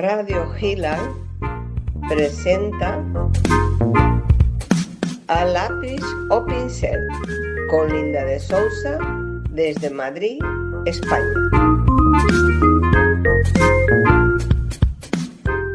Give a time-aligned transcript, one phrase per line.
[0.00, 0.96] Radio Gila
[2.08, 3.04] presenta
[5.28, 6.00] a lápiz
[6.30, 7.06] o pincel
[7.68, 8.98] con Linda de Sousa
[9.50, 10.38] desde Madrid,
[10.86, 11.34] España.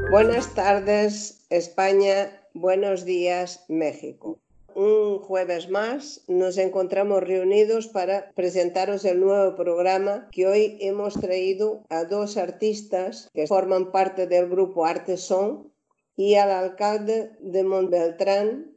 [0.09, 2.31] Buenas tardes, España.
[2.55, 4.39] Buenos días, México
[4.75, 11.83] un jueves más nos encontramos reunidos para presentaros el nuevo programa que hoy hemos traído
[11.89, 15.71] a dos artistas que forman parte del grupo Artesón
[16.17, 18.75] y al alcalde de Montbeltrán,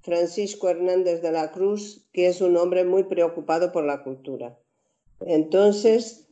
[0.00, 4.58] Francisco Hernández de la Cruz, que es un hombre muy preocupado por la cultura.
[5.20, 6.26] Entonces,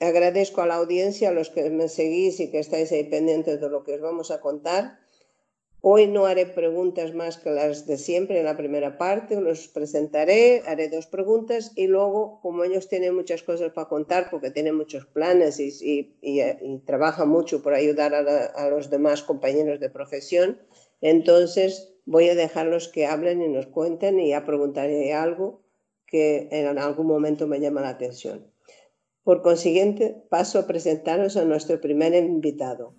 [0.00, 3.68] agradezco a la audiencia, a los que me seguís y que estáis ahí pendientes de
[3.68, 4.98] lo que os vamos a contar
[5.80, 10.62] Hoy no haré preguntas más que las de siempre en la primera parte, los presentaré,
[10.66, 15.06] haré dos preguntas y luego, como ellos tienen muchas cosas para contar, porque tienen muchos
[15.06, 16.16] planes y,
[16.84, 20.58] trabajan mucho por ayudar a, los demás compañeros de profesión,
[21.00, 25.62] entonces voy a dejarlos que hablen y nos cuenten y ya preguntaré algo
[26.06, 28.50] que en algún momento me llama la atención.
[29.22, 32.94] Por consiguiente, paso a presentaros a nuestro primer invitado.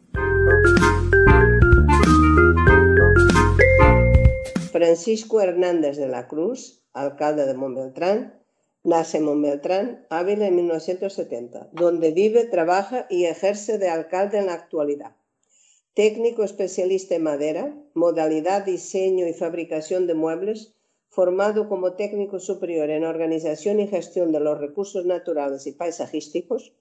[4.80, 8.42] Francisco Hernández de la Cruz, alcalde de Montbeltrán,
[8.82, 14.54] nace en Montbeltrán, Ávila en 1970, donde vive, trabaja y ejerce de alcalde en la
[14.54, 15.18] actualidad.
[15.96, 20.76] Técnico especialista en madera, modalidad diseño y fabricación de muebles,
[21.10, 26.72] formado como técnico superior en organización y gestión de los recursos naturales y paisajísticos,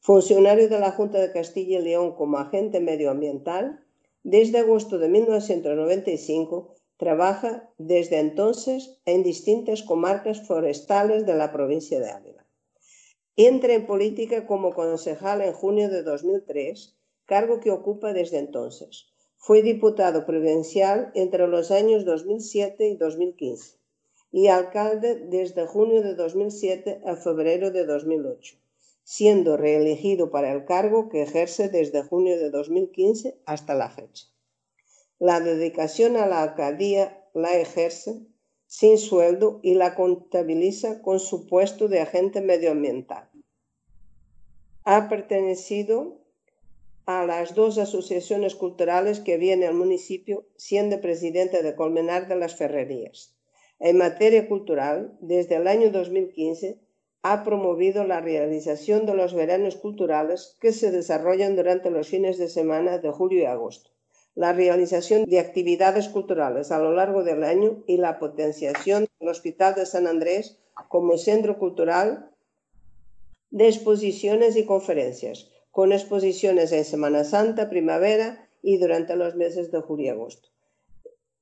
[0.00, 3.84] funcionario de la Junta de Castilla y León como agente medioambiental,
[4.24, 12.10] desde agosto de 1995 Trabaja desde entonces en distintas comarcas forestales de la provincia de
[12.10, 12.46] Ávila.
[13.36, 19.06] Entra en política como concejal en junio de 2003, cargo que ocupa desde entonces.
[19.36, 23.76] Fue diputado provincial entre los años 2007 y 2015
[24.30, 28.56] y alcalde desde junio de 2007 a febrero de 2008,
[29.02, 34.26] siendo reelegido para el cargo que ejerce desde junio de 2015 hasta la fecha.
[35.20, 38.26] La dedicación a la alcaldía la ejerce
[38.66, 43.30] sin sueldo y la contabiliza con su puesto de agente medioambiental.
[44.82, 46.18] Ha pertenecido
[47.06, 52.56] a las dos asociaciones culturales que viene al municipio, siendo presidente de Colmenar de las
[52.56, 53.36] Ferrerías.
[53.78, 56.80] En materia cultural, desde el año 2015,
[57.22, 62.48] ha promovido la realización de los veranos culturales que se desarrollan durante los fines de
[62.48, 63.93] semana de julio y agosto
[64.34, 69.74] la realización de actividades culturales a lo largo del año y la potenciación del Hospital
[69.74, 70.58] de San Andrés
[70.88, 72.30] como centro cultural
[73.50, 79.80] de exposiciones y conferencias, con exposiciones en Semana Santa, primavera y durante los meses de
[79.80, 80.48] julio y agosto.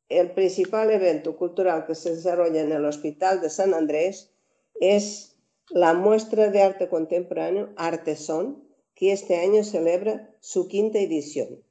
[0.09, 4.31] El principal evento cultural que se desarrolla en el Hospital de San Andrés
[4.79, 5.37] es
[5.71, 8.63] la muestra de arte contemporáneo Artesón,
[8.95, 11.63] que este año celebra su quinta edición.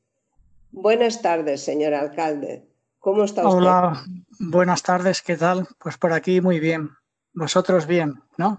[0.72, 2.66] Buenas tardes, señor alcalde.
[3.00, 3.58] ¿Cómo está usted?
[3.58, 4.04] Hola,
[4.40, 5.68] buenas tardes, ¿qué tal?
[5.80, 6.90] Pues por aquí muy bien.
[7.34, 8.58] Vosotros bien, ¿no?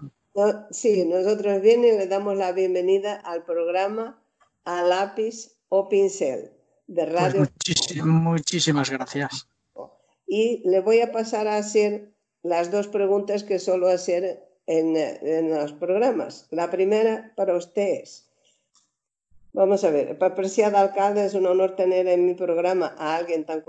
[0.71, 4.19] sí, nosotros bien y le damos la bienvenida al programa
[4.65, 6.51] A Lápiz o Pincel
[6.87, 7.47] de pues Radio.
[8.03, 9.47] muchísimas gracias.
[10.27, 15.49] Y le voy a pasar a hacer las dos preguntas que suelo hacer en, en
[15.51, 16.47] los programas.
[16.49, 18.32] La primera para usted es,
[19.55, 23.45] Vamos a ver, para apreciado alcalde, es un honor tener en mi programa a alguien
[23.45, 23.61] tan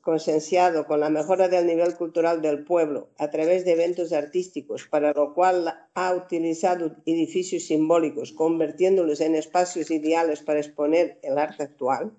[0.00, 5.12] concienciado con la mejora del nivel cultural del pueblo a través de eventos artísticos, para
[5.12, 12.12] lo cual ha utilizado edificios simbólicos, convirtiéndolos en espacios ideales para exponer el arte actual.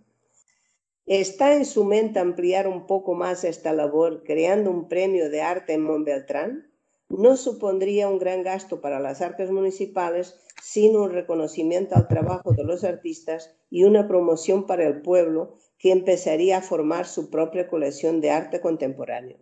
[1.05, 5.71] ¿Está en su mente ampliar un poco más esta labor creando un premio de arte
[5.71, 6.69] en Montbeltrán?
[7.09, 12.63] No supondría un gran gasto para las arcas municipales, sino un reconocimiento al trabajo de
[12.63, 18.21] los artistas y una promoción para el pueblo que empezaría a formar su propia colección
[18.21, 19.37] de arte contemporáneo.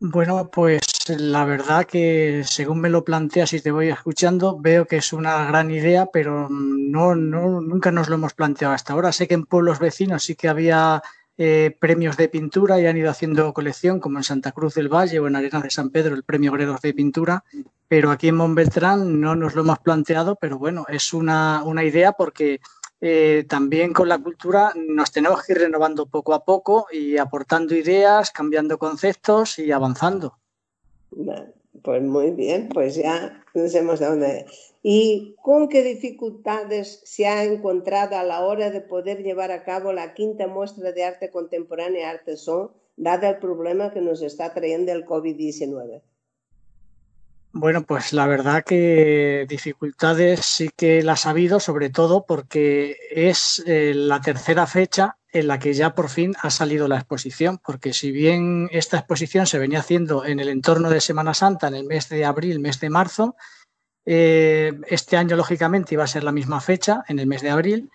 [0.00, 4.96] Bueno, pues la verdad que según me lo planteas y te voy escuchando, veo que
[4.96, 9.12] es una gran idea, pero no, no, nunca nos lo hemos planteado hasta ahora.
[9.12, 11.02] Sé que en pueblos vecinos sí que había
[11.36, 15.18] eh, premios de pintura y han ido haciendo colección, como en Santa Cruz del Valle
[15.18, 17.42] o en Arena de San Pedro, el premio Gredos de Pintura,
[17.88, 22.60] pero aquí en Montbeltrán no nos lo hemos planteado, pero bueno, es una, idea porque
[23.00, 27.74] eh, también con la cultura nos tenemos que ir renovando poco a poco y aportando
[27.74, 30.38] ideas, cambiando conceptos y avanzando.
[31.82, 34.46] Pues muy bien, pues ya sabemos dónde.
[34.86, 39.94] ¿Y con qué dificultades se ha encontrado a la hora de poder llevar a cabo
[39.94, 44.92] la quinta muestra de arte contemporánea Arte Son, dado el problema que nos está trayendo
[44.92, 46.02] el COVID-19?
[47.52, 53.62] Bueno, pues la verdad que dificultades sí que las ha habido, sobre todo porque es
[53.66, 57.94] eh, la tercera fecha en la que ya por fin ha salido la exposición, porque
[57.94, 61.86] si bien esta exposición se venía haciendo en el entorno de Semana Santa, en el
[61.86, 63.34] mes de abril, mes de marzo,
[64.06, 67.90] eh, este año lógicamente iba a ser la misma fecha, en el mes de abril,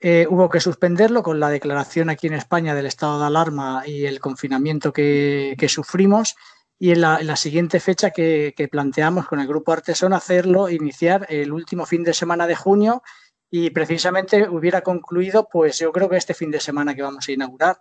[0.00, 4.06] eh, hubo que suspenderlo con la declaración aquí en España del estado de alarma y
[4.06, 6.36] el confinamiento que sufrimos.
[6.82, 11.84] Y en la, siguiente fecha que, planteamos con el grupo Artesón hacerlo, iniciar el último
[11.84, 13.02] fin de semana de junio.
[13.50, 17.32] Y precisamente hubiera concluido, pues yo creo que este fin de semana que vamos a
[17.32, 17.78] inaugurar.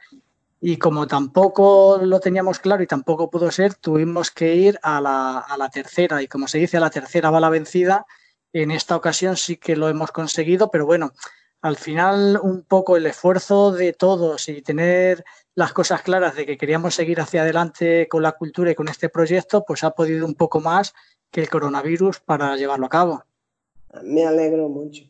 [0.62, 5.40] Y como tampoco lo teníamos claro y tampoco pudo ser, tuvimos que ir a la,
[5.40, 6.22] a la tercera.
[6.22, 8.06] Y como se dice, a la tercera va la vencida.
[8.52, 11.14] En esta ocasión sí que lo hemos conseguido, pero bueno,
[11.62, 15.24] al final un poco el esfuerzo de todos y tener
[15.56, 19.10] las cosas claras de que queríamos seguir hacia adelante con la cultura y con este
[19.10, 20.94] proyecto, pues ha podido un poco más
[21.32, 23.24] que el coronavirus para llevarlo a cabo.
[24.04, 25.04] Me alegro mucho.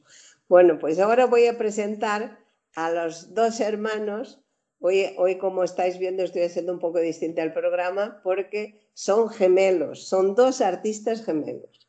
[0.48, 2.40] Bueno, pues ahora voy a presentar
[2.76, 4.40] a los dos hermanos.
[4.82, 10.08] Hoy, hoy, como estáis viendo, estoy haciendo un poco distinto el programa porque son gemelos,
[10.08, 11.88] son dos artistas gemelos.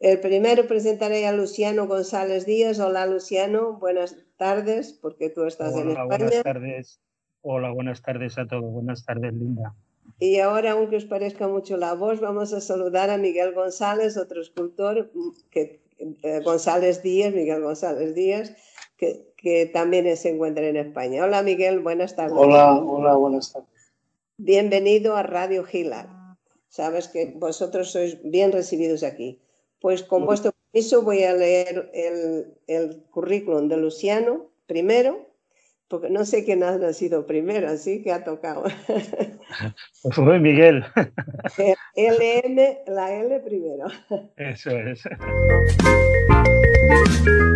[0.00, 2.78] El primero presentaré a Luciano González Díaz.
[2.78, 6.06] Hola Luciano, buenas tardes, porque tú estás en España.
[6.06, 7.00] Buenas tardes.
[7.40, 8.70] Hola, buenas tardes a todos.
[8.70, 9.74] Buenas tardes, Linda.
[10.18, 14.40] Y ahora, aunque os parezca mucho la voz, vamos a saludar a Miguel González, otro
[14.40, 15.10] escultor,
[15.50, 18.54] que, eh, González Díaz, Miguel González Díaz,
[18.96, 21.24] que, que, también se encuentra en España.
[21.24, 22.36] Hola, Miguel, buenas tardes.
[22.36, 23.68] Hola, hola, buenas tardes.
[24.36, 26.08] Bienvenido a Radio Gilar.
[26.68, 29.40] Sabes que vosotros sois bien recibidos aquí.
[29.80, 35.28] Pues con vuestro permiso voy a leer el, el currículum de Luciano primero
[35.88, 38.64] porque no sé quién ha nacido primero, así que ha tocado.
[40.02, 40.84] Pues fue Miguel.
[41.96, 43.86] LM, la L primero.
[44.36, 45.02] Eso es.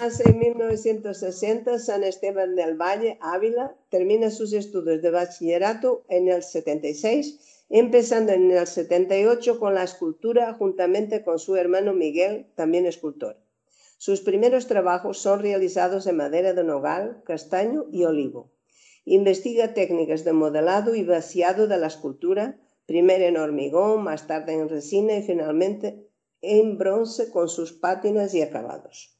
[0.00, 7.64] En 1960 San Esteban del Valle, Ávila, termina sus estudios de bachillerato en el 76,
[7.68, 13.38] empezando en el 78 con la escultura juntamente con su hermano Miguel, también escultor.
[13.96, 18.52] Sus primeros trabajos son realizados en madera de nogal, castaño y olivo.
[19.04, 24.68] Investiga técnicas de modelado y vaciado de la escultura, primero en hormigón, más tarde en
[24.68, 26.08] resina y finalmente
[26.40, 29.17] en bronce con sus pátinas y acabados.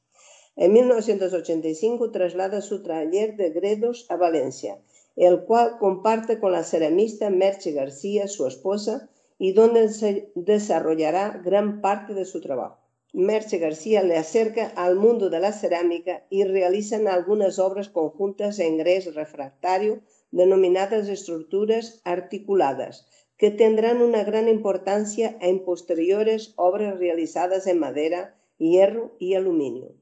[0.61, 4.77] En 1985 traslada su taller de Gredos a Valencia,
[5.15, 11.79] el cual comparte con la ceramista Merche García, su esposa, y donde se desarrollará gran
[11.79, 12.77] parte de su trabajo.
[13.13, 18.77] Merche García le acerca al mundo de la cerámica y realizan algunas obras conjuntas en
[18.79, 20.01] grés refractario
[20.31, 23.07] denominadas estructuras articuladas,
[23.37, 29.95] que tendrán una gran importancia en posteriores obras realizadas en madera, hierro y aluminio,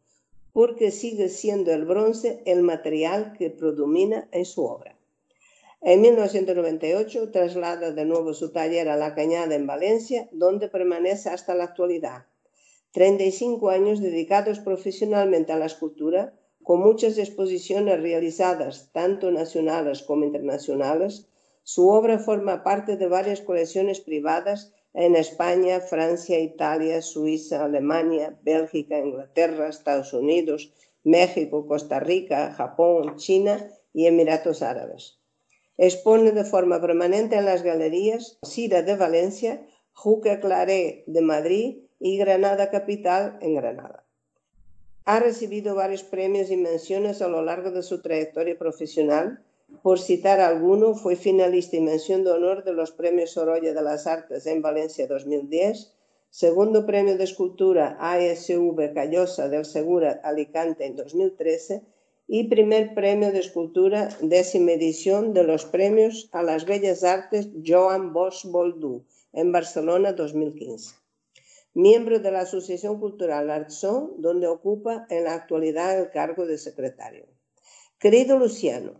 [0.57, 4.97] porque sigue siendo el bronce el material que predomina en su obra.
[5.81, 11.53] En 1998 traslada de nuevo su taller a La Cañada en Valencia, donde permanece hasta
[11.53, 12.25] la actualidad
[12.93, 16.33] 35 años dedicados profesionalmente a la escultura,
[16.63, 21.27] con muchas exposiciones realizadas, tanto nacionales como internacionales.
[21.61, 28.97] Su obra forma parte de varias colecciones privadas en España, Francia, Italia, Suiza, Alemania, Bélgica,
[28.97, 30.73] Inglaterra, Estados Unidos,
[31.03, 35.19] México, Costa Rica, Japón, China y Emiratos Árabes.
[35.77, 42.17] Expone de forma permanente en las galerías Sira de Valencia, Juque Claré de Madrid y
[42.17, 44.03] Granada Capital en Granada.
[45.05, 49.45] Ha recibido varios premios y menciones a lo largo de su trayectoria profesional.
[49.83, 54.05] Por citar alguno, fue finalista y mención de honor de los premios Sorolla de las
[54.07, 55.93] Artes en Valencia 2010,
[56.29, 61.83] segundo premio de escultura ASV Callosa del Segura Alicante en 2013
[62.27, 68.13] y primer premio de escultura décima edición de los premios a las Bellas Artes Joan
[68.13, 70.95] Bosch Boldú en Barcelona 2015
[71.73, 77.27] miembro de la Asociación Cultural Artson, donde ocupa en la actualidad el cargo de secretario.
[77.99, 78.99] Querido Luciano,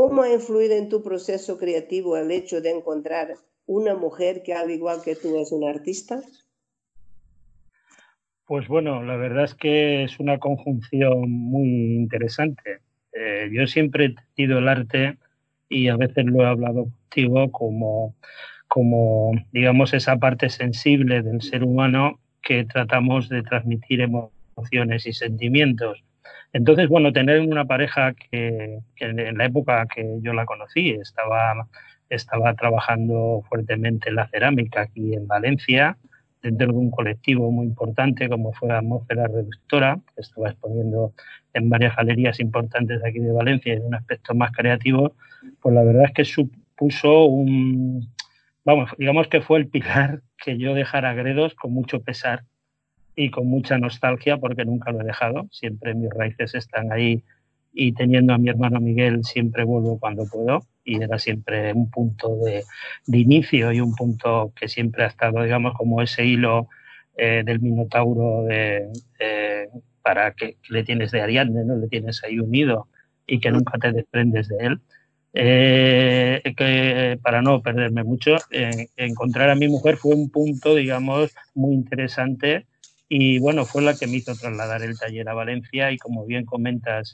[0.00, 3.34] ¿cómo ha influido en tu proceso creativo el hecho de encontrar
[3.66, 6.22] una mujer que al igual que tú es una artista?
[8.46, 12.78] Pues bueno, la verdad es que es una conjunción muy interesante.
[13.12, 15.18] Eh, yo siempre he tenido el arte
[15.68, 18.14] y a veces lo he hablado contigo como
[18.68, 26.02] como, digamos, esa parte sensible del ser humano que tratamos de transmitir emociones y sentimientos.
[26.52, 31.68] Entonces, bueno, tener una pareja que, en la época que yo la conocí estaba,
[32.08, 35.96] estaba trabajando fuertemente en la cerámica aquí en Valencia,
[36.42, 41.12] dentro de un colectivo muy importante como fue Atmósfera Reductora, que estaba exponiendo
[41.52, 45.14] en varias galerías importantes aquí de Valencia en un aspecto más creativo,
[45.60, 48.08] pues la verdad es que supuso un,
[48.64, 52.44] vamos, digamos que fue el pilar que yo dejara Gredos con mucho pesar
[53.20, 55.46] y con mucha nostalgia porque nunca lo he dejado.
[55.50, 57.22] Siempre mis raíces están ahí
[57.70, 62.36] y teniendo a mi hermano Miguel siempre vuelvo cuando puedo y era siempre un punto
[62.36, 62.64] de,
[63.06, 66.68] inicio y un punto que siempre ha estado, digamos, como ese hilo
[67.18, 68.88] eh, del Minotauro de,
[70.02, 71.76] para que, le tienes de Ariadne, ¿no?
[71.76, 72.88] Le tienes ahí unido
[73.26, 74.80] y que nunca te desprendes de él.
[75.34, 81.32] Eh, que para no perderme mucho, eh, encontrar a mi mujer fue un punto, digamos,
[81.54, 82.66] muy interesante
[83.12, 86.44] y bueno, fue la que me hizo trasladar el taller a Valencia y como bien
[86.46, 87.12] comentas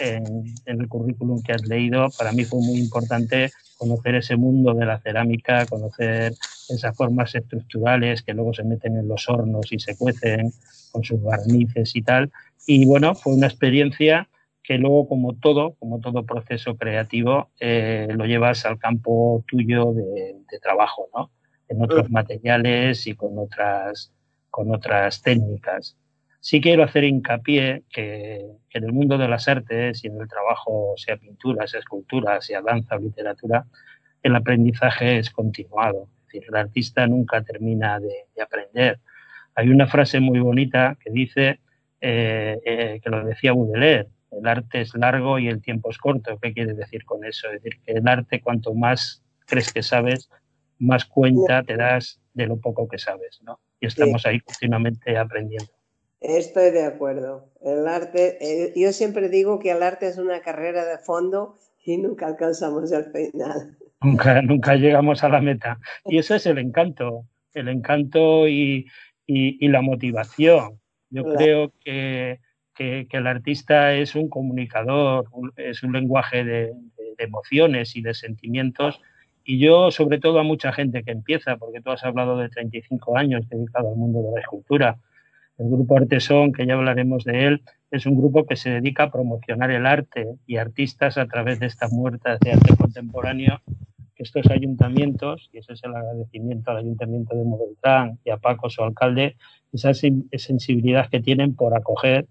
[0.00, 4.84] en, el currículum que has leído, para mí fue muy importante conocer ese mundo de
[4.84, 6.34] la cerámica, conocer
[6.68, 10.50] esas formas estructurales que luego se meten en los hornos y se cuecen
[10.90, 12.30] con sus barnices y tal.
[12.66, 14.28] Y bueno, fue una experiencia
[14.62, 20.34] que luego, como todo, como todo proceso creativo, eh, lo llevas al campo tuyo de,
[20.60, 21.30] trabajo, ¿no?
[21.68, 24.12] En otros materiales y con otras,
[24.56, 25.98] con otras técnicas.
[26.40, 28.36] Sí quiero hacer hincapié que,
[28.70, 32.62] en el mundo de las artes y en el trabajo, sea pintura, sea escultura, sea
[32.62, 33.66] danza o literatura,
[34.22, 36.08] el aprendizaje es continuado.
[36.20, 38.98] Es decir, el artista nunca termina de, aprender.
[39.54, 41.60] Hay una frase muy bonita que dice,
[42.00, 46.38] eh, eh, que lo decía Baudelaire, el arte es largo y el tiempo es corto.
[46.40, 47.48] ¿Qué quiere decir con eso?
[47.48, 50.30] Es decir, que el arte, cuanto más crees que sabes,
[50.78, 53.60] más cuenta te das de lo poco que sabes, ¿no?
[53.80, 55.70] Y estamos ahí continuamente aprendiendo.
[56.20, 57.50] Estoy de acuerdo.
[57.62, 61.98] El arte, eh, yo siempre digo que el arte es una carrera de fondo y
[61.98, 63.76] nunca alcanzamos el final.
[64.02, 65.78] Nunca, nunca llegamos a la meta.
[66.04, 68.86] Y eso es el encanto, el encanto y,
[69.26, 70.78] la motivación.
[71.08, 72.38] Yo creo que
[72.76, 76.72] que, el artista es un comunicador, es un lenguaje de,
[77.18, 79.00] emociones y de sentimientos.
[79.46, 83.16] Y yo, sobre todo, a mucha gente que empieza, porque tú has hablado de 35
[83.16, 84.98] años dedicado al mundo de la escultura.
[85.56, 89.10] El grupo Artesón, que ya hablaremos de él, es un grupo que se dedica a
[89.10, 93.60] promocionar el arte y artistas a través de estas muertas de arte contemporáneo
[94.16, 98.82] estos ayuntamientos, y ese es el agradecimiento al Ayuntamiento de Modeltrán y a Paco, su
[98.82, 99.36] alcalde,
[99.72, 102.26] esa sensibilidad que tienen por acoger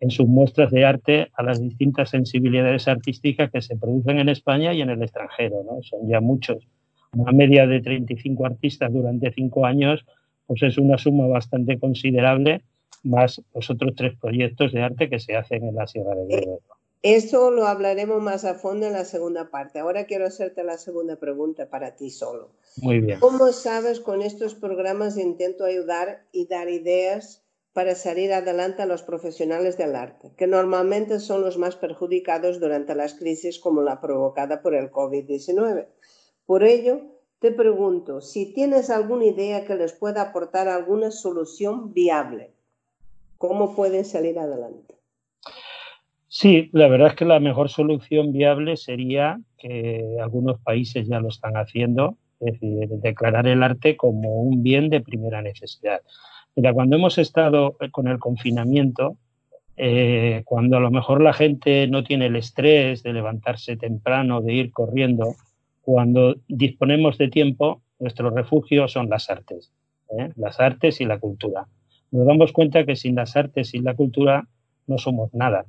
[0.00, 4.72] en sus muestras de arte a las distintas sensibilidades artísticas que se producen en España
[4.72, 5.64] y en el extranjero.
[5.64, 5.82] ¿no?
[5.82, 6.66] Son ya muchos.
[7.14, 10.04] Una media de 35 artistas durante cinco años,
[10.46, 12.62] pues es una suma bastante considerable,
[13.02, 16.60] más los otros tres proyectos de arte que se hacen en la Sierra de Gredos.
[17.02, 19.78] Eso lo hablaremos más a fondo en la segunda parte.
[19.78, 22.50] Ahora quiero hacerte la segunda pregunta para ti solo.
[22.82, 23.20] Muy bien.
[23.20, 27.44] ¿Cómo sabes con estos programas intento ayudar y dar ideas
[27.78, 32.96] para salir adelante a los profesionales del arte, que normalmente son los más perjudicados durante
[32.96, 35.86] las crisis como la provocada por el COVID-19.
[36.44, 37.02] Por ello,
[37.38, 42.50] te pregunto si tienes alguna idea que les pueda aportar alguna solución viable.
[43.36, 44.96] ¿Cómo pueden salir adelante?
[46.26, 51.28] Sí, la verdad es que la mejor solución viable sería que algunos países ya lo
[51.28, 56.00] están haciendo, es decir, declarar el arte como un bien de primera necesidad.
[56.74, 59.16] Cuando hemos estado con el confinamiento,
[59.76, 64.54] eh, cuando a lo mejor la gente no tiene el estrés de levantarse temprano, de
[64.54, 65.36] ir corriendo,
[65.82, 69.72] cuando disponemos de tiempo, nuestro refugio son las artes,
[70.18, 70.32] ¿eh?
[70.34, 71.68] las artes y la cultura.
[72.10, 74.48] Nos damos cuenta que sin las artes y la cultura
[74.88, 75.64] no somos nada.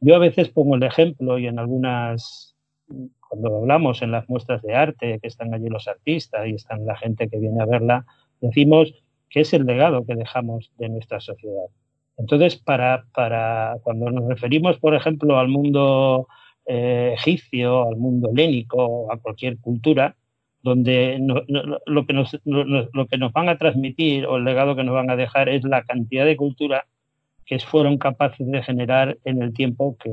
[0.00, 2.54] Yo a veces pongo el ejemplo y en algunas,
[3.28, 6.96] cuando hablamos en las muestras de arte, que están allí los artistas y están la
[6.96, 8.04] gente que viene a verla,
[8.40, 8.92] decimos
[9.30, 11.66] que es el legado que dejamos de nuestra sociedad.
[12.16, 16.26] Entonces, para, para cuando nos referimos, por ejemplo, al mundo
[16.66, 20.16] eh, egipcio, al mundo helénico, a cualquier cultura,
[20.62, 24.94] donde lo, que nos, lo, que nos van a transmitir o el legado que nos
[24.94, 26.86] van a dejar es la cantidad de cultura
[27.46, 30.10] que fueron capaces de generar en el tiempo que,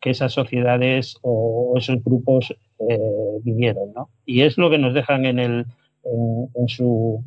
[0.00, 2.54] que esas sociedades o esos grupos
[2.88, 2.98] eh,
[3.42, 3.92] vivieron.
[3.94, 4.08] ¿no?
[4.24, 5.66] Y es lo que nos dejan en, el,
[6.04, 7.24] en su,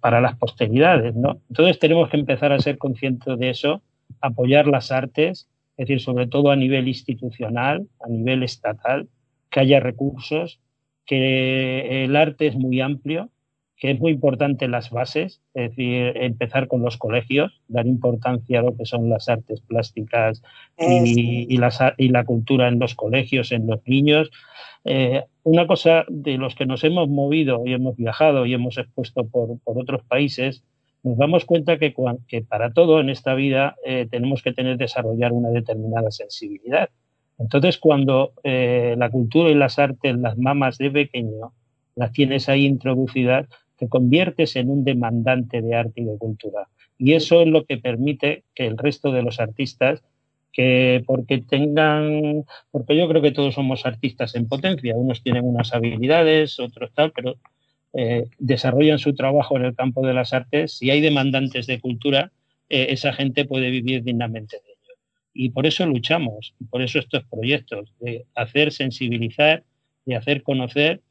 [0.00, 1.40] para las posteridades, ¿no?
[1.48, 3.82] Entonces tenemos que empezar a ser conscientes de eso,
[4.20, 9.08] apoyar las artes, es decir, sobre todo a nivel institucional, a nivel estatal,
[9.50, 10.60] que haya recursos,
[11.04, 13.30] que el arte es muy amplio,
[13.76, 18.62] que es muy importante las bases, es decir, empezar con los colegios, dar importancia a
[18.62, 20.42] lo que son las artes plásticas
[20.78, 24.30] y, y, la cultura en los colegios, en los niños.
[24.84, 29.26] Eh, una cosa de los que nos hemos movido y hemos viajado y hemos expuesto
[29.26, 30.64] por, otros países,
[31.02, 31.94] nos damos cuenta que,
[32.28, 36.88] que para todo en esta vida eh, tenemos que tener desarrollar una determinada sensibilidad.
[37.38, 41.52] Entonces, cuando eh, la cultura y las artes, las mamas de pequeño,
[41.94, 43.46] las tienes ahí introducidas,
[43.78, 46.68] te conviertes en un demandante de arte y de cultura.
[46.98, 50.02] Y eso es lo que permite que el resto de los artistas,
[50.52, 55.74] que porque tengan, porque yo creo que todos somos artistas en potencia, unos tienen unas
[55.74, 57.36] habilidades, otros tal, pero
[57.92, 60.72] eh, desarrollan su trabajo en el campo de las artes.
[60.72, 62.32] Si hay demandantes de cultura,
[62.68, 64.94] eh, esa gente puede vivir dignamente de ello.
[65.34, 69.64] Y por eso luchamos, por eso estos proyectos, de hacer sensibilizar,
[70.06, 71.02] de hacer conocer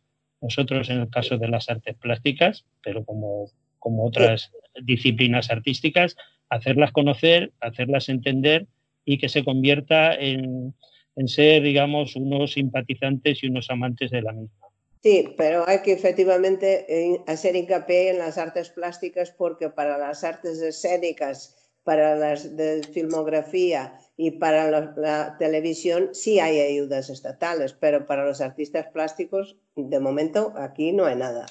[0.41, 3.49] nosotros en el caso de las artes plásticas, pero como,
[3.79, 4.51] como otras
[4.81, 6.15] disciplinas artísticas,
[6.49, 8.67] hacerlas conocer, hacerlas entender
[9.05, 10.73] y que se convierta en,
[11.15, 14.67] en ser, digamos, unos simpatizantes y unos amantes de la misma.
[15.01, 20.59] Sí, pero hay que efectivamente hacer hincapié en las artes plásticas porque para las artes
[20.59, 28.25] escénicas, para las de filmografía y para la, televisión sí hay ayudas estatales, pero para
[28.25, 31.45] los artistas plásticos, de momento, aquí no hay nada.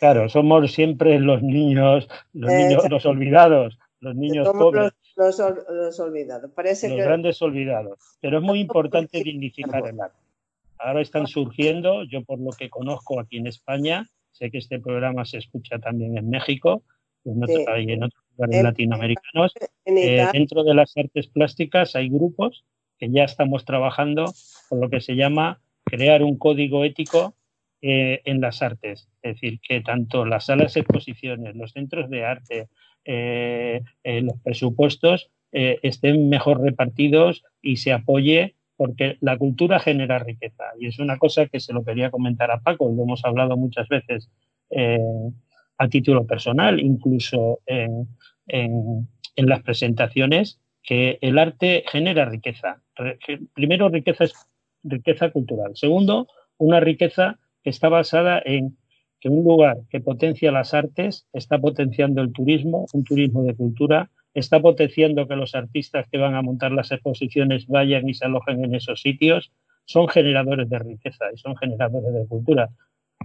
[0.00, 4.92] Claro, somos siempre los niños, los niños, los olvidados, los niños pobres.
[5.16, 6.50] Los, los, olvidados.
[6.50, 7.98] Parece los grandes olvidados.
[8.20, 10.18] Pero es muy importante dignificar el arte.
[10.78, 15.24] Ahora están surgiendo, yo por lo que conozco aquí en España, sé que este programa
[15.24, 16.82] se escucha también en México
[17.24, 19.52] y en, en otros lugares latinoamericanos.
[19.84, 22.64] Eh, dentro de las artes plásticas hay grupos
[22.98, 24.32] que ya estamos trabajando
[24.68, 27.34] con lo que se llama crear un código ético
[27.82, 29.08] eh, en las artes.
[29.22, 32.68] Es decir, que tanto las salas de exposiciones, los centros de arte,
[33.04, 40.64] eh, los presupuestos estén mejor repartidos y se apoye porque la cultura genera riqueza.
[40.80, 43.86] Y es una cosa que se lo quería comentar a Paco, lo hemos hablado muchas
[43.86, 44.28] veces
[45.78, 48.08] a título personal, incluso en,
[49.36, 52.82] las presentaciones, que el arte genera riqueza.
[53.54, 54.24] Primero, riqueza
[54.84, 55.72] riqueza cultural.
[55.74, 58.76] Segundo, una riqueza que está basada en
[59.20, 64.10] que un lugar que potencia las artes está potenciando el turismo, un turismo de cultura,
[64.34, 68.64] está potenciando que los artistas que van a montar las exposiciones vayan y se alojen
[68.64, 69.52] en esos sitios,
[69.86, 72.68] son generadores de riqueza y son generadores de cultura.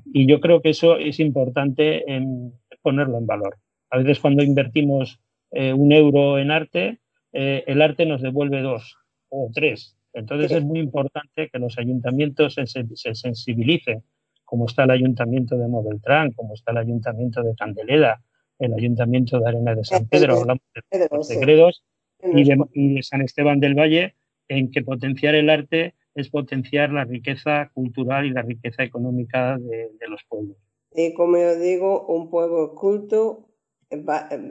[0.05, 3.57] Y yo creo que eso es importante en ponerlo en valor.
[3.89, 5.19] A veces cuando invertimos
[5.51, 6.99] eh, un euro en arte,
[7.33, 8.97] eh, el arte nos devuelve dos
[9.29, 9.95] o tres.
[10.13, 14.03] Entonces es muy importante que los ayuntamientos se, sensibilicen,
[14.43, 18.21] como está el ayuntamiento de Modeltrán, como está el ayuntamiento de Candeleda,
[18.57, 21.83] el ayuntamiento de Arena de San Pedro, hablamos de, Segredos
[22.21, 24.15] y de San Esteban del Valle,
[24.47, 29.89] en que potenciar el arte es potenciar la riqueza cultural y la riqueza económica de,
[30.07, 30.57] los pueblos.
[30.93, 33.47] Y como yo digo, un pueblo culto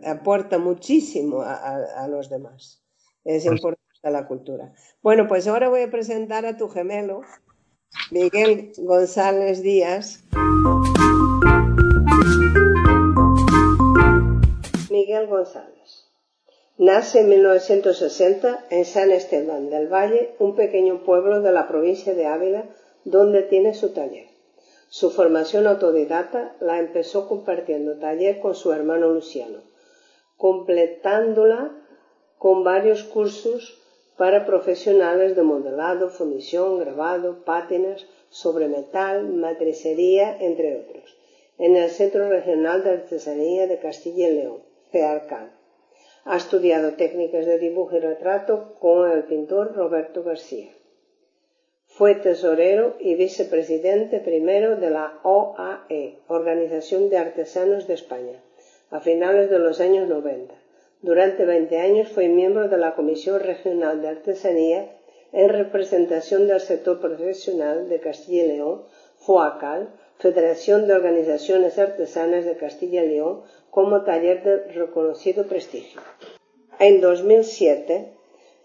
[0.05, 2.83] aporta muchísimo a, los demás.
[3.25, 4.73] Es pues importante la cultura.
[5.03, 7.23] Bueno, pues ahora voy a presentar a tu gemelo,
[8.11, 10.25] Miguel González Díaz.
[14.91, 15.78] Miguel González.
[16.81, 22.27] Nace en 1960 en San Esteban del Valle, un pequeño pueblo de la provincia de
[22.27, 22.67] Ávila,
[23.03, 24.29] donde tiene su taller.
[24.89, 29.59] Su formación autodidacta la empezó compartiendo taller con su hermano Luciano,
[30.37, 31.73] completándola
[32.39, 33.83] con varios cursos
[34.17, 41.17] para profesionales de modelado, fundición, grabado, pátinas, sobre metal, matricería, entre otros,
[41.59, 44.63] en el Centro Regional de Artesanía de Castilla y León,
[44.93, 45.58] CEARCAN
[46.31, 50.69] ha estudiado técnicas de dibujo y retrato con el pintor Roberto García.
[51.87, 58.43] Fue tesorero y vicepresidente primero de la OAE, Organización de Artesanos de España,
[58.91, 60.55] a finales de los años 90.
[61.01, 64.99] Durante 20 años fue miembro de la Comisión Regional de Artesanía
[65.33, 68.83] en representación del sector profesional de Castilla y León,
[69.17, 76.01] FOACAL, Federación de Organizaciones Artesanas de Castilla y León, como taller de reconocido prestigio.
[76.81, 78.13] En 2007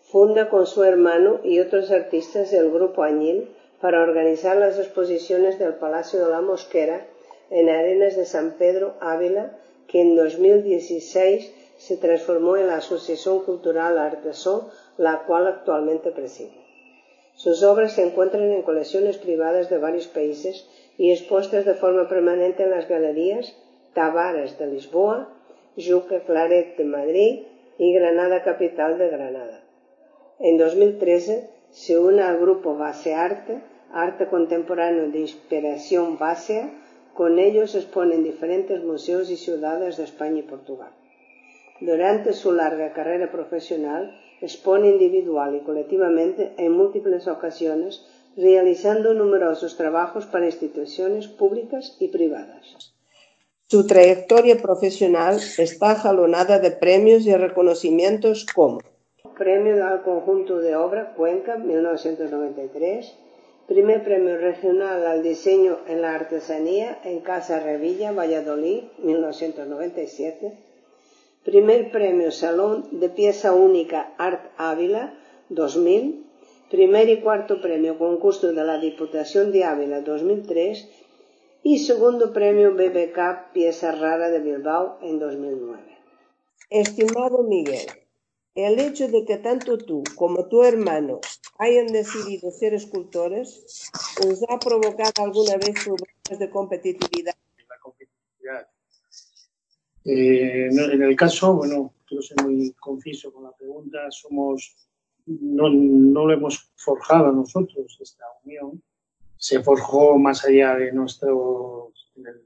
[0.01, 3.49] funda con su hermano y otros artistas el Grupo Añil
[3.81, 7.05] para organizar las exposiciones del Palacio de la Mosquera
[7.49, 13.97] en Arenas de San Pedro, Ávila, que en 2016 se transformó en la Asociación Cultural
[13.99, 16.63] Artesón, la cual actualmente preside.
[17.35, 22.63] Sus obras se encuentran en colecciones privadas de varios países y expuestas de forma permanente
[22.63, 23.55] en las galerías
[23.93, 25.29] Tavares de Lisboa,
[25.75, 27.43] Juque Claret de Madrid
[27.77, 29.61] y Granada Capital de Granada.
[30.39, 36.69] En 2013 se une al grupo Base Arte, arte contemporáneo de inspiración básica.
[37.13, 40.89] Con ellos expone en diferentes museos y ciudades de España y Portugal.
[41.79, 50.25] Durante su larga carrera profesional, expone individual y colectivamente en múltiples ocasiones, realizando numerosos trabajos
[50.25, 52.93] para instituciones públicas y privadas.
[53.67, 58.79] Su trayectoria profesional está jalonada de premios y reconocimientos como
[59.37, 63.15] Premio al Conjunto de Obra Cuenca 1993,
[63.67, 70.53] Primer Premio Regional al Diseño en la Artesanía en Casa Revilla, Valladolid 1997,
[71.43, 75.13] Primer Premio Salón de Pieza Única Art Ávila
[75.49, 76.22] 2000,
[76.73, 80.89] Primer y Cuarto Premio Concurso de la Diputación de Ávila 2003
[81.61, 85.83] y Segundo Premio BBK Pieza Rara de Bilbao en 2009.
[86.71, 87.85] Estimado Miguel,
[88.55, 91.19] el hecho de que tanto tú como tu hermano
[91.59, 93.91] hayan decidido ser escultores
[94.27, 97.35] os ha provocado alguna vez problemas de competitividad.
[97.69, 98.67] La competitividad.
[100.05, 104.75] Eh, en el caso, bueno, quiero ser muy conciso con la pregunta, somos,
[105.25, 108.81] no, no lo hemos forjado nosotros esta unión,
[109.37, 112.41] se forjó más allá de nuestro, en el,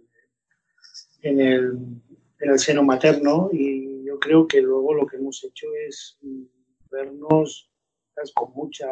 [1.22, 1.78] en el,
[2.40, 3.88] en el seno materno y
[4.20, 6.18] creo que luego lo que hemos hecho es
[6.92, 7.72] vernos
[8.34, 8.88] con mucha...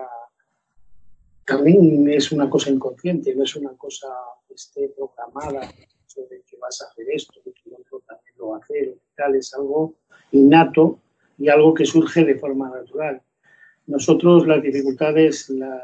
[1.45, 4.08] También es una cosa inconsciente, no es una cosa
[4.48, 8.02] que esté programada, de que vas a hacer esto, que el otro
[8.38, 9.95] lo a hacer, tal, es algo
[10.32, 11.00] innato
[11.38, 13.21] y algo que surge de forma natural.
[13.88, 15.82] Nosotros las dificultades las,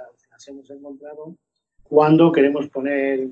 [0.48, 1.36] hemos encontrado
[1.84, 3.30] cuando queremos poner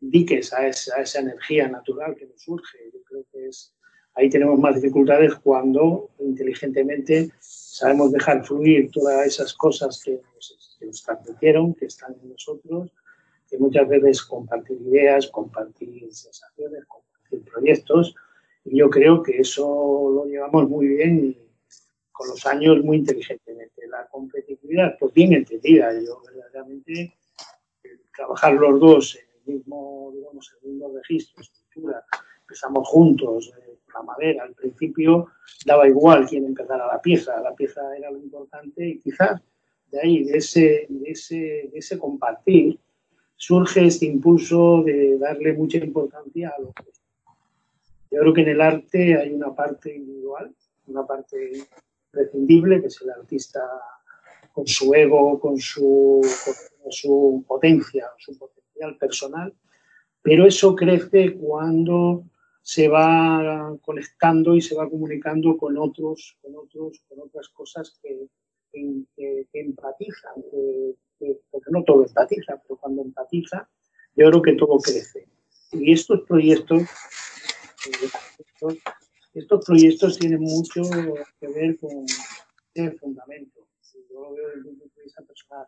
[0.00, 2.78] diques a esa, energía natural que nos surge.
[2.92, 3.74] Yo creo que es
[4.14, 10.86] Ahí tenemos más dificultades cuando inteligentemente sabemos dejar fluir todas esas cosas que nos, que
[10.86, 12.90] nos transmitieron, que están en nosotros,
[13.48, 18.14] que muchas veces compartir ideas, compartir sensaciones, compartir proyectos.
[18.64, 21.36] Y yo creo que eso lo llevamos muy bien
[22.20, 23.88] con los años muy inteligentemente.
[23.88, 25.90] La competitividad, pues bien entendida.
[25.98, 27.14] Yo verdaderamente
[28.14, 32.04] trabajar los dos en el mismo, digamos, el mismo registro, estructura,
[32.42, 34.42] empezamos juntos, eh, la madera.
[34.42, 35.28] Al principio
[35.64, 39.40] daba igual quién empezara la pieza, la pieza era lo importante y quizás
[39.90, 42.78] de ahí, de ese, de ese, ese compartir,
[43.34, 46.84] surge este impulso de darle mucha importancia a lo que
[48.10, 50.54] Yo creo que en el arte hay una parte individual,
[50.86, 51.66] una parte
[52.10, 53.60] prescindible, que es el artista
[54.52, 56.20] con su ego, con su,
[56.82, 59.54] con su potencia, su potencial personal,
[60.22, 62.24] pero eso crece cuando
[62.62, 68.26] se va conectando y se va comunicando con otros, con otros, con otras cosas que,
[68.72, 70.34] que, empatizan,
[71.50, 73.68] porque no todo empatiza, pero cuando empatiza,
[74.14, 75.26] yo creo que todo crece.
[75.72, 76.82] Y estos proyectos,
[78.38, 78.76] estos,
[79.34, 80.82] estos proyectos tienen mucho
[81.40, 82.04] que ver con
[82.74, 83.68] el fundamento.
[84.10, 85.66] Yo lo veo desde un punto de vista personal.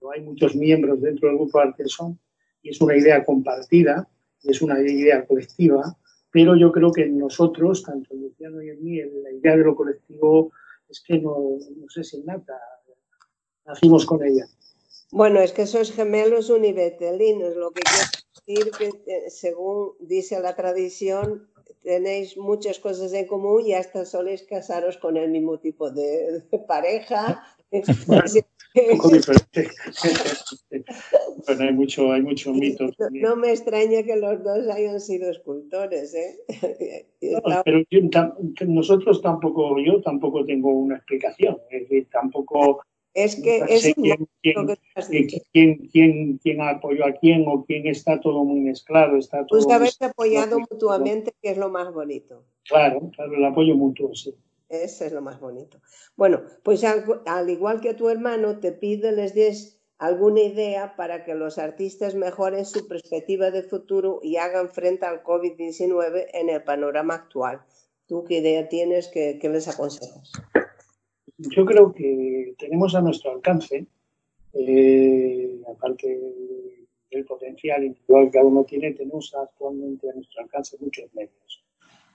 [0.00, 2.18] No hay muchos miembros dentro del grupo Arteson
[2.62, 4.08] y es una idea compartida,
[4.42, 5.96] y es una idea colectiva,
[6.30, 10.52] pero yo creo que nosotros, tanto Luciano y en mí, la idea de lo colectivo
[10.88, 12.60] es que no, no sé si nada,
[13.64, 14.46] nacimos con ella.
[15.12, 17.82] Bueno, es que sois gemelos univetelinos, lo que
[18.44, 21.48] quiero decir que eh, según dice la tradición,
[21.86, 27.46] tenéis muchas cosas en común y hasta soléis casaros con el mismo tipo de, pareja.
[27.70, 29.70] un poco diferente.
[31.46, 32.90] bueno, hay mucho, hay mucho mito.
[33.12, 37.06] No, me extraña que los dos hayan sido escultores, ¿eh?
[37.64, 37.82] pero
[38.66, 41.56] nosotros tampoco, yo tampoco tengo una explicación.
[41.70, 42.82] Es decir, tampoco.
[43.16, 48.60] Es que es quién, quién, quién, quién, apoyó a quién o quién está todo muy
[48.60, 49.16] mezclado.
[49.16, 52.44] Está todo pues habéis apoyado mutuamente, que es lo más bonito.
[52.68, 54.34] Claro, claro, el apoyo mutuo, sí.
[54.68, 55.80] Eso es lo más bonito.
[56.14, 61.34] Bueno, pues al, igual que tu hermano, te pido les des alguna idea para que
[61.34, 67.14] los artistas mejoren su perspectiva de futuro y hagan frente al COVID-19 en el panorama
[67.14, 67.62] actual.
[68.06, 69.08] ¿Tú qué idea tienes?
[69.08, 70.32] ¿Qué, les aconsejas?
[71.38, 73.86] Yo creo que tenemos a nuestro alcance,
[74.54, 76.18] eh, aparte
[77.10, 81.46] del potencial individual que cada uno tiene, tenemos actualmente a nuestro alcance muchos medios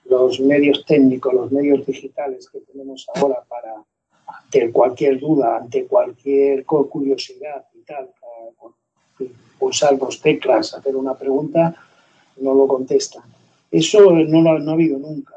[0.06, 3.84] los medios técnicos, los medios digitales que tenemos ahora para
[4.28, 8.10] ante cualquier duda, ante cualquier curiosidad y tal,
[9.60, 11.76] pulsar dos teclas, hacer una pregunta,
[12.38, 13.24] no lo contestan.
[13.70, 15.36] Eso no lo no ha habido nunca.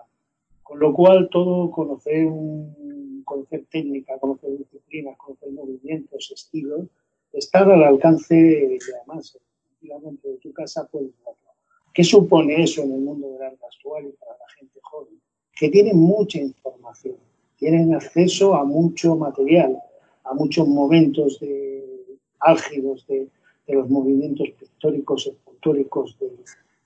[0.62, 2.75] Con lo cual, todo conocer, un,
[3.24, 6.87] conocer técnica, conocer disciplinas, conocer movimientos, estilos,
[7.32, 11.34] estar al alcance de además, tranquilamente de tu casa puedes verlo.
[11.92, 15.20] ¿Qué supone eso en el mundo del arte actual y para la gente joven?
[15.56, 17.16] Que tienen mucha información,
[17.56, 19.78] tienen acceso a mucho material,
[20.24, 21.84] a muchos momentos de,
[22.40, 23.28] álgidos de,
[23.68, 26.30] los movimientos pictóricos, escultóricos, de,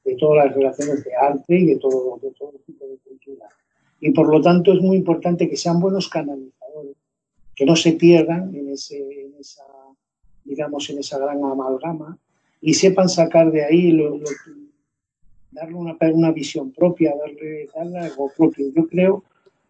[0.04, 3.48] de, todas las relaciones de arte y de todo, de todo tipo de cultura.
[4.00, 6.96] Y por lo tanto es muy importante que sean buenos canalizadores,
[7.54, 9.64] que no se pierdan en, ese, en esa,
[10.44, 12.18] digamos, en esa gran amalgama
[12.60, 14.26] y sepan sacar de ahí lo, lo,
[15.50, 18.72] darle una, una visión propia, darle, darle, algo propio.
[18.74, 19.24] Yo creo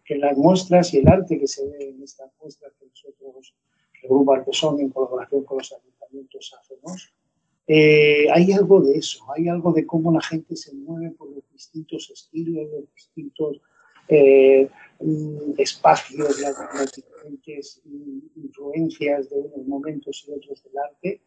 [0.05, 3.53] que las muestras y el arte que se ve en estas muestras que nosotros,
[4.01, 7.13] el Grupo Artesón, en colaboración con los ayuntamientos, hacemos,
[7.67, 11.43] eh, hay algo de eso, hay algo de cómo la gente se mueve por los
[11.51, 13.61] distintos estilos, los distintos
[14.09, 14.69] eh,
[14.99, 17.81] mm, espacios, las, diferentes
[18.35, 21.21] influencias de unos momentos y otros del arte,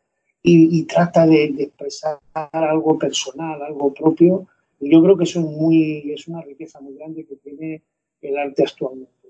[0.44, 4.48] y, trata de, de, expresar algo personal, algo propio.
[4.80, 7.84] Y yo creo que eso es, muy, es una riqueza muy grande que tiene
[8.20, 9.22] el arte actualmente.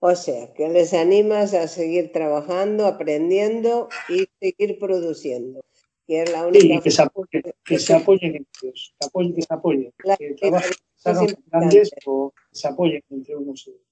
[0.00, 5.65] O sea, que les animas a seguir trabajando, aprendiendo y seguir produciendo.
[6.06, 9.06] Que es la única sí, que se apoyen, que, que se apoyen entre ellos, que,
[9.06, 9.92] apoyen, que se apoyen.
[10.04, 10.72] La, que trabajen,
[11.04, 13.86] es grandes o se apoyen entre unos y otros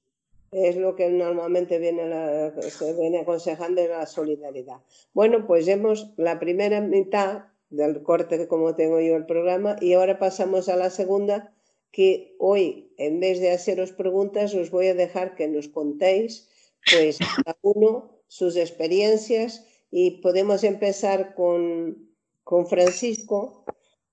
[0.55, 4.77] es lo que normalmente viene la, se viene aconsejando la solidaridad.
[5.13, 10.19] Bueno, pues vemos la primera mitad del corte como tengo yo el programa y ahora
[10.19, 11.53] pasamos a la segunda
[11.91, 16.49] que hoy en vez de haceros preguntas os voy a dejar que nos contéis
[16.91, 22.11] pues cada uno sus experiencias y podemos empezar con,
[22.43, 23.65] con Francisco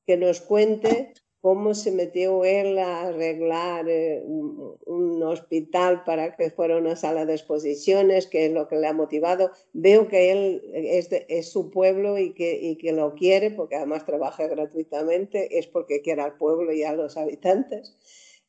[0.05, 6.77] que nos cuente cómo se metió él a arreglar eh, un, hospital para que fuera
[6.77, 9.49] una sala de exposiciones, qué es lo que le ha motivado.
[9.73, 14.05] Veo que él es, es su pueblo y que, y que, lo quiere, porque además
[14.05, 17.97] trabaja gratuitamente, es porque quiere al pueblo y a los habitantes.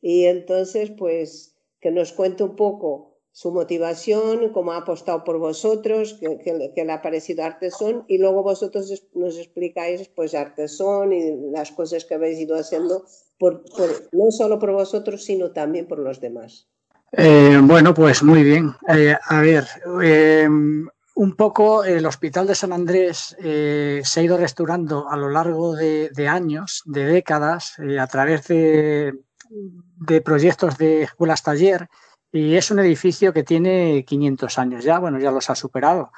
[0.02, 6.18] Y entonces, pues, que nos cuente un poco su motivación, cómo ha apostado por vosotros,
[6.20, 12.04] que, le ha parecido Artesón y luego vosotros nos explicáis pues Artesón y las cosas
[12.04, 13.06] que habéis ido haciendo
[13.38, 13.64] por,
[14.12, 16.68] no solo por vosotros, sino también por los demás.
[17.12, 18.74] Eh, bueno, pues muy bien.
[18.88, 19.66] Eh, a ver,
[20.02, 25.74] eh, un poco el Hospital de San Andrés se ha ido restaurando a lo largo
[25.74, 29.14] de, años, de décadas, a través de,
[29.50, 31.88] de proyectos de escuelas taller,
[32.32, 36.10] y es un edificio que tiene 500 años ya, bueno, ya los ha superado.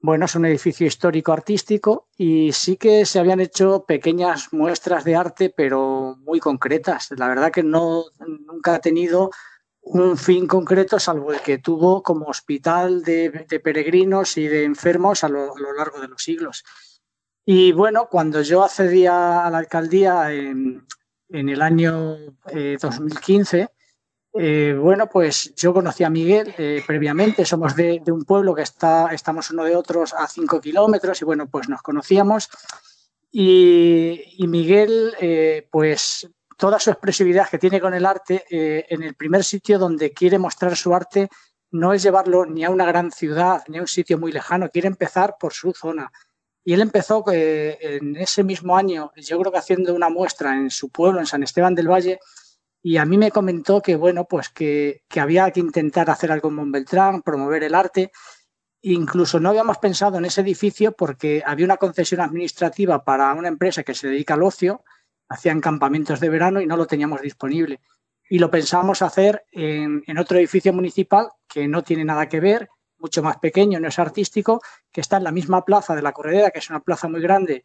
[0.00, 5.16] Bueno, es un edificio histórico artístico y sí que se habían hecho pequeñas muestras de
[5.16, 7.10] arte, pero muy concretas.
[7.16, 8.04] La verdad que no
[8.46, 9.30] nunca ha tenido
[9.80, 15.28] un fin concreto, salvo el que tuvo como hospital de, peregrinos y de enfermos a
[15.28, 16.62] lo, largo de los siglos.
[17.44, 20.86] Y bueno, cuando yo accedía a la alcaldía en,
[21.30, 22.18] en el año
[22.52, 23.70] eh, 2015,
[24.40, 29.08] eh, bueno, pues yo conocí a Miguel eh, previamente, somos de, un pueblo que está,
[29.12, 32.48] estamos uno de otros a cinco kilómetros y bueno, pues nos conocíamos.
[33.32, 39.42] Y, Miguel, eh, pues toda su expresividad que tiene con el arte, en el primer
[39.42, 41.28] sitio donde quiere mostrar su arte
[41.72, 44.86] no es llevarlo ni a una gran ciudad, ni a un sitio muy lejano, quiere
[44.86, 46.12] empezar por su zona.
[46.64, 50.90] Y él empezó en ese mismo año, yo creo que haciendo una muestra en su
[50.90, 52.20] pueblo, en San Esteban del Valle,
[52.82, 56.48] y a mí me comentó que, bueno, pues que, que había que intentar hacer algo
[56.48, 58.12] en Montbeltrán, promover el arte.
[58.82, 63.82] Incluso no habíamos pensado en ese edificio porque había una concesión administrativa para una empresa
[63.82, 64.84] que se dedica al ocio,
[65.28, 67.80] hacían campamentos de verano y no lo teníamos disponible.
[68.30, 72.68] Y lo pensamos hacer en, en otro edificio municipal que no tiene nada que ver,
[72.98, 74.60] mucho más pequeño, no es artístico,
[74.92, 77.62] que está en la misma plaza de la Corredera, que es una plaza muy grande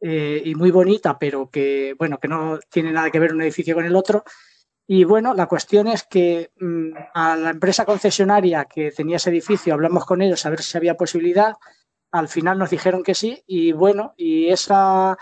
[0.00, 3.74] eh, y muy bonita, pero que, bueno, que no tiene nada que ver un edificio
[3.74, 4.24] con el otro.
[4.86, 9.74] Y bueno, la cuestión es que mmm, a la empresa concesionaria que tenía ese edificio
[9.74, 11.54] hablamos con ellos a ver si había posibilidad.
[12.10, 15.16] Al final nos dijeron que sí y bueno, y esa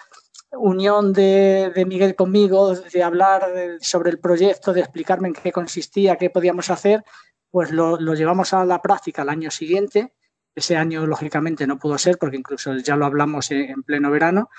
[0.52, 6.30] unión de, Miguel conmigo, de hablar sobre el proyecto, de explicarme en qué consistía, qué
[6.30, 7.04] podíamos hacer,
[7.50, 10.12] pues lo, lo llevamos a la práctica el año siguiente.
[10.52, 14.50] Ese año, lógicamente, no pudo ser porque incluso ya lo hablamos en pleno verano.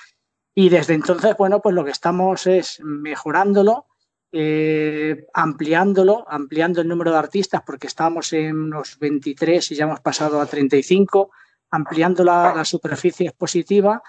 [0.56, 3.88] Y desde entonces, bueno, pues lo que estamos es mejorándolo,
[4.34, 10.00] eh, ampliándolo, ampliando el número de artistas, porque estábamos en unos 23 y ya hemos
[10.00, 11.32] pasado a 35,
[11.72, 14.02] ampliando la, superficie expositiva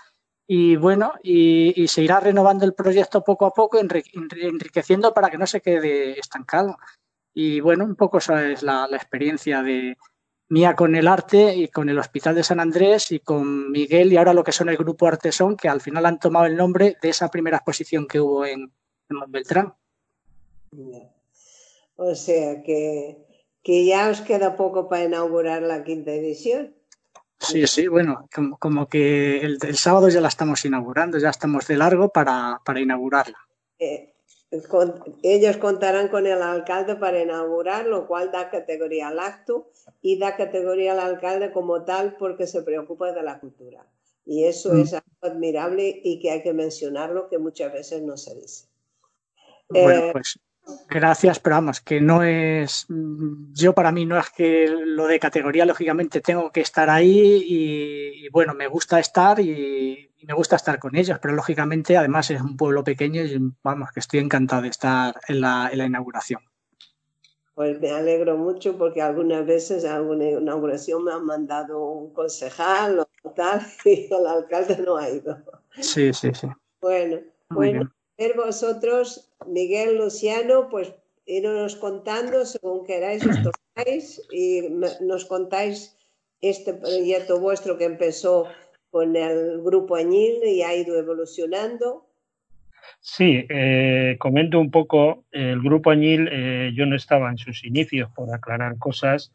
[0.47, 5.47] y bueno, y, se irá renovando el proyecto poco a poco, enriqueciendo para que no
[5.47, 6.77] se quede estancado.
[7.35, 9.97] Y bueno, un poco esa es la, experiencia de
[10.51, 14.19] mía con el arte y con el Hospital de San Andrés y con Miguel y
[14.19, 17.09] ahora lo que son el Grupo Artesón, que al final han tomado el nombre de
[17.09, 18.73] esa primera exposición que hubo en,
[19.09, 19.75] en Montbeltrán.
[21.97, 23.27] O sea que,
[23.63, 26.75] que ya os queda poco para inaugurar la quinta edición.
[27.39, 28.29] Sí, sí, bueno,
[28.61, 33.39] como, que el, sábado ya la estamos inaugurando, ya estamos de largo para, inaugurarla.
[33.81, 34.15] Eh,
[35.23, 40.37] ellos contarán con el alcalde para inaugurar, lo cual da categoría al acto y da
[40.37, 43.85] categoría al alcalde como tal porque se preocupa de la cultura.
[44.25, 44.81] Y eso mm.
[44.81, 48.67] es algo admirable y que hay que mencionarlo, que muchas veces no se dice.
[49.69, 50.39] Bueno, eh, pues
[50.88, 55.64] Gracias, pero vamos, que no es, yo para mí no es que lo de categoría,
[55.64, 60.94] lógicamente tengo que estar ahí y, bueno, me gusta estar y, me gusta estar con
[60.94, 65.14] ellos, pero lógicamente además es un pueblo pequeño y vamos, que estoy encantado de estar
[65.27, 66.42] en la, inauguración.
[67.55, 73.01] Pues me alegro mucho porque algunas veces en alguna inauguración me han mandado un concejal
[73.01, 75.38] o tal y el alcalde no ha ido.
[75.81, 76.48] Sí, sí, sí.
[76.81, 77.18] Bueno,
[77.51, 77.90] bueno
[78.37, 80.93] vosotros, Miguel, Luciano, pues
[81.27, 84.63] iros contando según queráis os tocáis y
[85.01, 85.97] nos contáis
[86.41, 88.47] este proyecto vuestro que empezó
[88.91, 92.07] con el grupo Añil y ha ido evolucionando.
[93.01, 98.11] Sí, eh, comento un poco, el grupo Añil, eh, yo no estaba en sus inicios
[98.13, 99.33] por aclarar cosas.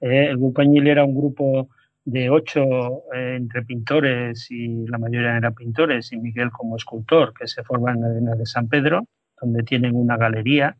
[0.00, 1.68] Eh, el grupo Añil era un grupo
[2.04, 7.46] de ocho eh, entre pintores y la mayoría eran pintores y Miguel como escultor que
[7.46, 9.06] se forma en la Arena de San Pedro,
[9.40, 10.76] donde tienen una galería.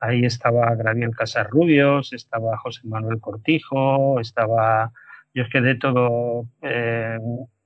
[0.00, 4.92] Ahí estaba Gabriel Casarrubios, estaba José Manuel Cortijo, estaba,
[5.34, 7.18] yo es que de todo, eh,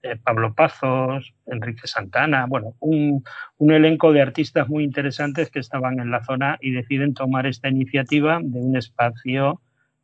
[0.03, 3.23] eh, Pablo Pazos, Enrique Santana, bueno, un,
[3.59, 7.69] un elenco de artistas muy interesantes que estaban en la zona y deciden tomar esta
[7.69, 9.61] iniciativa de un espacio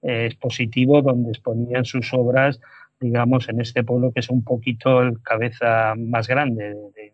[0.07, 2.61] expositivo donde exponían sus obras,
[3.01, 7.13] digamos, en este pueblo que es un poquito el cabeza más grande de,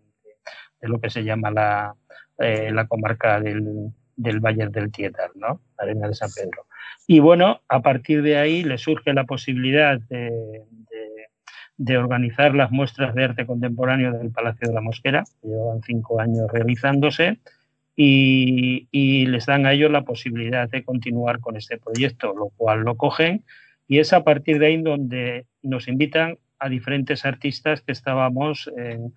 [0.83, 1.95] lo que se llama la,
[2.39, 5.61] eh, la comarca del, del Valle del Tietar, ¿no?
[5.79, 6.67] Arena de San Pedro.
[7.07, 10.63] Y bueno, a partir de ahí le surge la posibilidad de,
[11.77, 16.21] de, organizar las muestras de arte contemporáneo del Palacio de la Mosquera, que llevan cinco
[16.21, 17.39] años realizándose,
[17.95, 22.97] y, les dan a ellos la posibilidad de continuar con este proyecto, lo cual lo
[22.97, 23.45] cogen
[23.89, 29.13] y es a partir de ahí donde nos invitan a diferentes artistas que estábamos en,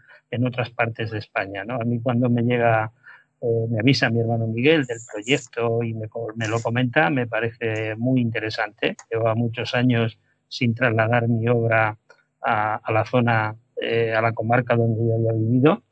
[0.45, 1.63] otras partes de España.
[1.63, 1.75] ¿no?
[1.75, 2.91] A mí cuando me llega,
[3.39, 6.09] eh, me avisa mi hermano Miguel del proyecto y me,
[6.49, 8.97] lo comenta, me parece muy interesante.
[9.09, 11.97] Lleva muchos años sin trasladar mi obra
[12.41, 15.83] a, a la zona eh, a la comarca donde yo había vivido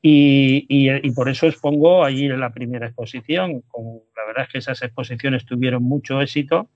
[0.00, 3.64] y, por eso expongo allí la primera exposición.
[4.16, 6.70] la verdad es que esas exposiciones tuvieron mucho éxito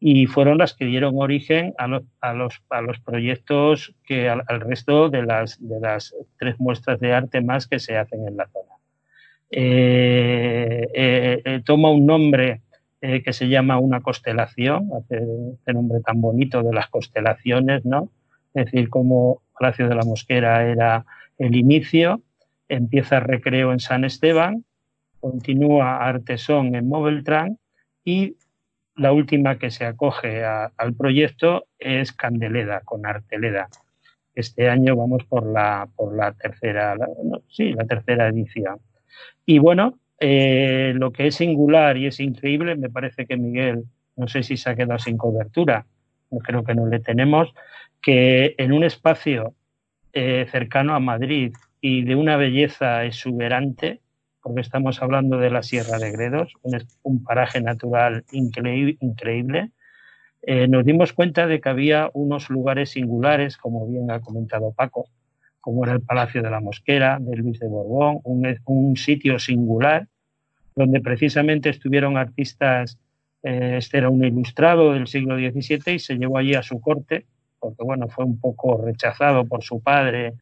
[0.00, 1.88] y fueron las que dieron origen a,
[2.32, 7.78] los, proyectos que al, resto de las, de las tres muestras de arte más que
[7.78, 8.74] se hacen en la zona.
[9.50, 12.62] Eh, eh, toma un nombre
[13.00, 18.10] que se llama una constelación, este nombre tan bonito de las constelaciones, ¿no?
[18.54, 21.04] Es decir, como Palacio de la Mosquera era
[21.38, 22.22] el inicio,
[22.68, 24.64] empieza Recreo en San Esteban,
[25.20, 27.58] continúa Artesón en Moveltran
[28.04, 28.36] y
[28.96, 33.68] la última que se acoge al proyecto es Candeleda con Arteleda.
[34.34, 36.96] Este año vamos por la, por la tercera,
[37.48, 38.80] sí, la tercera edición.
[39.46, 43.84] Y bueno, eh, lo que es singular y es increíble, me parece que Miguel,
[44.16, 45.86] no sé si se ha quedado sin cobertura,
[46.44, 47.52] creo que no le tenemos,
[48.02, 49.54] que en un espacio
[50.12, 54.00] eh, cercano a Madrid y de una belleza exuberante,
[54.42, 56.52] porque estamos hablando de la Sierra de Gredos,
[57.02, 59.70] un, paraje natural increíble,
[60.42, 65.06] eh, nos dimos cuenta de que había unos lugares singulares, como bien ha comentado Paco,
[65.60, 70.08] como era el Palacio de la Mosquera, de Luis de Borbón, un, sitio singular,
[70.76, 72.98] donde precisamente estuvieron artistas,
[73.42, 77.26] este era un ilustrado del siglo XVII y se llevó allí a su corte,
[77.58, 80.34] porque bueno, fue un poco rechazado por su padre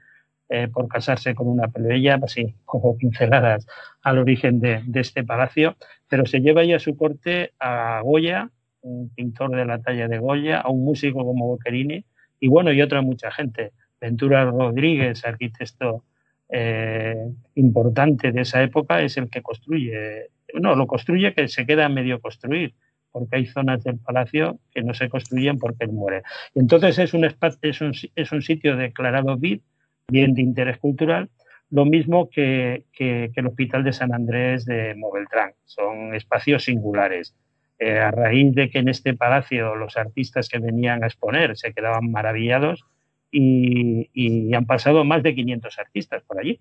[0.49, 3.66] eh, por casarse con una plebeya, así como pinceladas
[4.03, 5.76] al origen de, este palacio,
[6.09, 8.51] pero se lleva ya a su corte a Goya,
[8.82, 12.05] un pintor de la talla de Goya, a un músico como Boccherini,
[12.38, 13.72] y bueno, y otra mucha gente.
[14.01, 16.05] Ventura Rodríguez, arquitecto
[16.49, 17.26] eh,
[17.57, 20.30] importante de esa época, es el que construye
[20.61, 22.74] no, lo construye que se queda medio construir,
[23.17, 26.23] porque hay zonas del palacio que no se construyen porque él muere.
[26.55, 29.62] Entonces es un, espacio, es un, es un sitio declarado BID,
[30.07, 31.31] bien de interés cultural,
[31.71, 35.53] lo mismo que, que, el Hospital de San Andrés de Moveltrán.
[35.64, 37.35] Son espacios singulares.
[37.79, 41.73] Eh, a raíz de que en este palacio los artistas que venían a exponer se
[41.73, 42.85] quedaban maravillados
[43.31, 46.61] y, y han pasado más de 500 artistas por allí.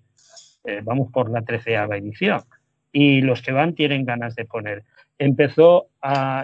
[0.64, 2.40] Eh, vamos por la treceava edición.
[2.98, 4.82] Y los que van tienen ganas de poner.
[5.18, 5.88] Empezó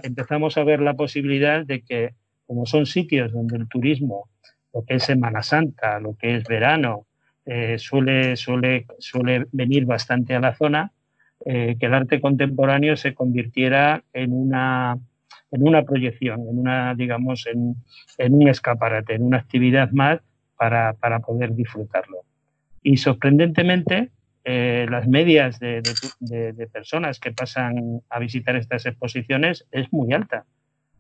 [0.03, 2.13] empezamos a ver la posibilidad de que,
[2.47, 4.29] como son sitios donde el turismo,
[4.75, 7.07] lo que es Semana Santa, lo que es verano,
[7.47, 10.93] eh, suele, suele, suele venir bastante a la zona,
[11.47, 14.99] eh, que el arte contemporáneo se convirtiera en una,
[15.53, 17.77] en una proyección, en una, digamos, en,
[18.19, 20.21] en un escaparate, en una actividad más
[20.59, 22.19] para, para poder disfrutarlo.
[22.83, 24.11] Y sorprendentemente,
[24.45, 25.83] eh, las medias de,
[26.73, 30.47] personas que pasan a visitar estas exposiciones es muy alta.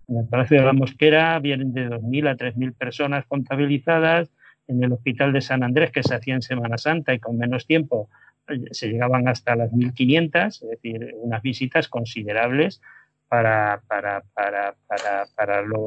[0.08, 4.30] En el Palacio de la Mosquera vienen de 2.000 a 3.000 personas contabilizadas.
[4.68, 7.66] En el Hospital de San Andrés, que se hacía en Semana Santa y con menos
[7.66, 8.08] tiempo,
[8.48, 12.80] eh, se llegaban hasta las 1.500, es decir, unas visitas considerables
[13.32, 15.86] para, para, para, para, para lo,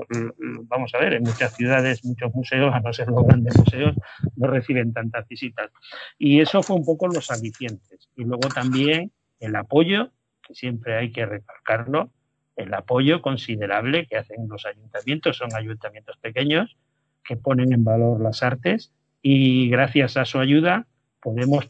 [0.63, 3.93] vamos a ver, en muchas ciudades, muchos museos, a no ser los grandes museos,
[4.35, 5.69] no reciben tantas visitas.
[6.17, 8.09] Y eso fue un poco los alicientes.
[8.15, 10.09] Y luego también el apoyo,
[10.41, 12.09] que siempre hay que recalcarlo,
[12.55, 16.75] el apoyo considerable que hacen los ayuntamientos, son ayuntamientos pequeños
[17.23, 18.91] que ponen en valor las artes
[19.21, 20.87] y gracias a su ayuda
[21.21, 21.69] podemos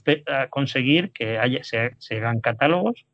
[0.52, 3.06] conseguir que haya, se, se hagan catálogos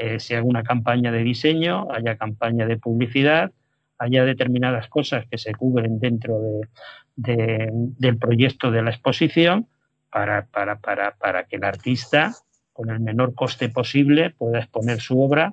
[0.00, 3.52] eh, se haga una campaña de diseño, haya campaña de publicidad,
[3.98, 6.40] haya determinadas cosas que se cubren dentro
[7.16, 9.66] del proyecto de la exposición
[10.10, 12.34] para, para, para, para que el artista,
[12.72, 15.52] con el menor coste posible, pueda exponer su obra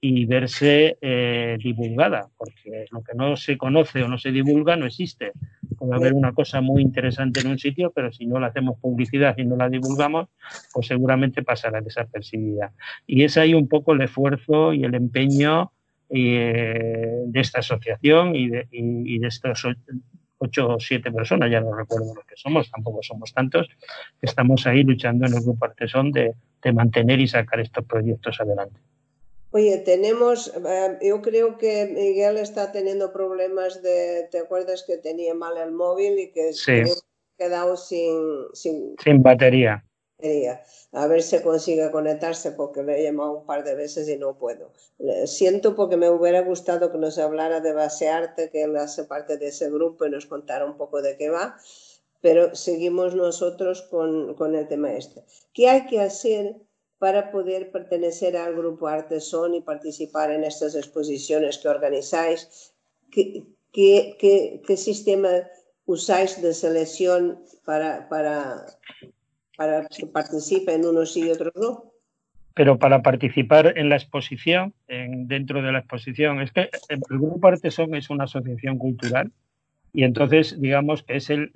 [0.00, 4.86] y verse eh, divulgada, porque lo que no se conoce o no se divulga no
[4.86, 5.32] existe.
[5.82, 9.36] Puede haber una cosa muy interesante en un sitio, pero si no le hacemos publicidad
[9.36, 10.28] y no la divulgamos,
[10.72, 12.72] pues seguramente pasará desapercibida.
[13.04, 15.72] Y es ahí un poco el esfuerzo y el empeño
[16.08, 19.66] eh, de esta asociación y de, y, de estos
[20.38, 24.64] ocho o siete personas, ya no recuerdo lo que somos, tampoco somos tantos, que estamos
[24.68, 28.78] ahí luchando en el grupo Artesón de, de mantener y sacar estos proyectos adelante.
[29.52, 35.34] Oye, tenemos, eh, yo creo que Miguel está teniendo problemas de, ¿te acuerdas que tenía
[35.34, 36.84] mal el móvil y que se ha
[37.36, 39.84] quedado sin, sin, sin batería?
[40.92, 44.38] A ver si consigue conectarse porque le he llamado un par de veces y no
[44.38, 44.72] puedo.
[45.26, 49.36] Siento porque me hubiera gustado que nos hablara de base arte, que él hace parte
[49.36, 51.58] de ese grupo y nos contara un poco de qué va,
[52.20, 55.24] pero seguimos nosotros con, con el tema este.
[55.52, 56.56] ¿Qué hay que hacer?
[57.02, 62.72] Para poder pertenecer al grupo Artesón y participar en estas exposiciones que organizáis?
[63.10, 63.44] ¿Qué,
[64.76, 65.30] sistema
[65.84, 68.66] usáis de selección para, para,
[69.56, 71.92] para que participen unos y otros no?
[72.54, 77.48] Pero para participar en la exposición, en, dentro de la exposición, es que el Grupo
[77.48, 79.32] Artesón es una asociación cultural
[79.92, 81.50] y entonces digamos es el,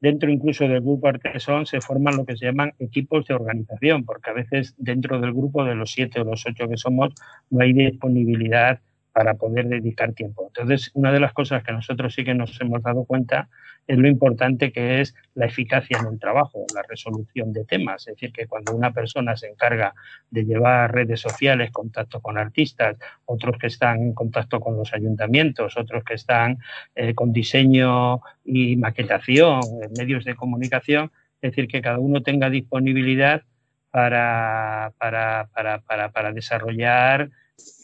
[0.00, 4.30] dentro incluso del grupo Artesón se forman lo que se llaman equipos de organización, porque
[4.30, 7.14] a veces dentro del grupo de los siete o los ocho que somos
[7.50, 8.80] no hay disponibilidad
[9.12, 10.46] para poder dedicar tiempo.
[10.48, 13.48] Entonces, una de las cosas que nosotros sí que nos hemos dado cuenta
[13.86, 18.06] es lo importante que es la eficacia en el trabajo, la resolución de temas.
[18.06, 19.94] Es decir, que cuando una persona se encarga
[20.30, 25.76] de llevar redes sociales, contacto con artistas, otros que están en contacto con los ayuntamientos,
[25.76, 26.58] otros que están
[26.94, 31.10] eh, con diseño y maquetación, en medios de comunicación,
[31.42, 33.42] es decir, que cada uno tenga disponibilidad
[33.90, 37.30] para, para, para, para desarrollar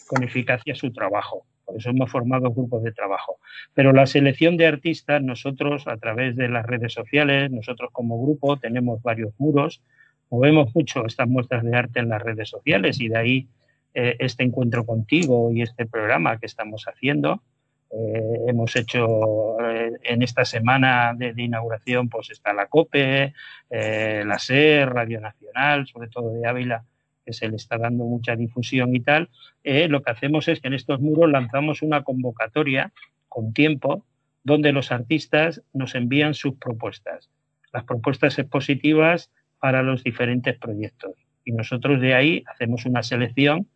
[0.06, 1.46] con eficacia su trabajo.
[1.64, 3.40] Por eso hemos formado grupos de trabajo.
[3.74, 8.56] Pero la selección de artistas, nosotros a través de las redes sociales, nosotros como grupo
[8.56, 9.82] tenemos varios muros,
[10.30, 13.48] movemos mucho estas muestras de arte en las redes sociales y de ahí
[13.94, 17.42] eh, este encuentro contigo y este programa que estamos haciendo.
[17.90, 23.32] Eh, hemos hecho eh, en esta semana de, inauguración, pues está la COPE,
[23.70, 26.84] la SER, Radio Nacional, sobre todo de Ávila,
[27.26, 29.28] que se le está dando mucha difusión y tal,
[29.64, 32.92] eh, lo que hacemos es que en estos muros lanzamos una convocatoria
[33.28, 34.06] con tiempo
[34.44, 37.28] donde los artistas nos envían sus propuestas,
[37.72, 41.16] las propuestas expositivas para los diferentes proyectos.
[41.44, 43.66] Y nosotros de ahí hacemos una selección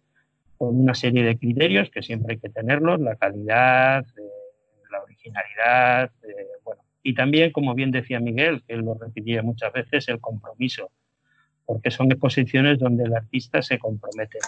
[0.56, 4.22] con una serie de criterios que siempre hay que tenerlos, la calidad, eh,
[4.92, 9.72] la originalidad, eh, bueno, y también, como bien decía Miguel, que él lo repetía muchas
[9.72, 10.90] veces, el compromiso
[11.70, 14.38] porque son exposiciones donde el artista se compromete.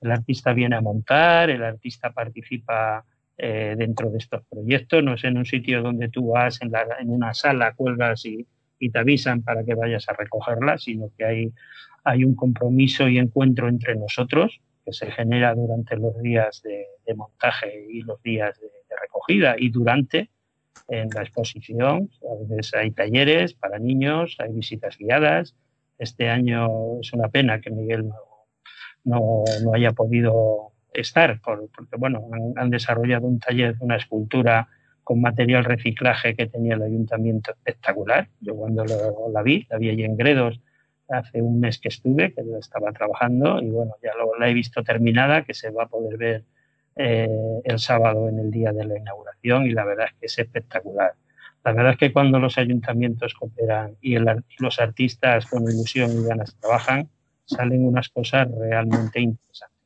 [0.00, 3.04] el artista viene a montar, el artista participa
[3.38, 6.72] eh, dentro de estos proyectos, no es en un sitio donde tú vas en,
[7.08, 8.44] una sala, cuelgas y,
[8.80, 11.24] te avisan para que vayas a recogerla, sino que
[12.04, 17.86] hay, un compromiso y encuentro entre nosotros que se genera durante los días de, montaje
[17.88, 18.68] y los días de,
[19.00, 20.30] recogida y durante
[20.88, 22.10] en la exposición.
[22.22, 25.54] A veces hay talleres para niños, hay visitas guiadas.
[25.98, 28.08] Este año es una pena que Miguel
[29.04, 34.68] no, no haya podido estar, porque bueno, han, desarrollado un taller, una escultura
[35.04, 38.28] con material reciclaje que tenía el ayuntamiento espectacular.
[38.40, 40.60] Yo cuando la vi, la vi allí en Gredos
[41.08, 44.82] hace un mes que estuve, que estaba trabajando y bueno, ya lo, la he visto
[44.82, 46.44] terminada, que se va a poder ver
[46.96, 47.28] eh,
[47.64, 51.12] el sábado en el día de la inauguración y la verdad es que es espectacular.
[51.66, 54.24] La verdad es que cuando los ayuntamientos cooperan y, el,
[54.60, 57.08] los artistas con ilusión y ganas trabajan,
[57.44, 59.76] salen unas cosas realmente interesantes.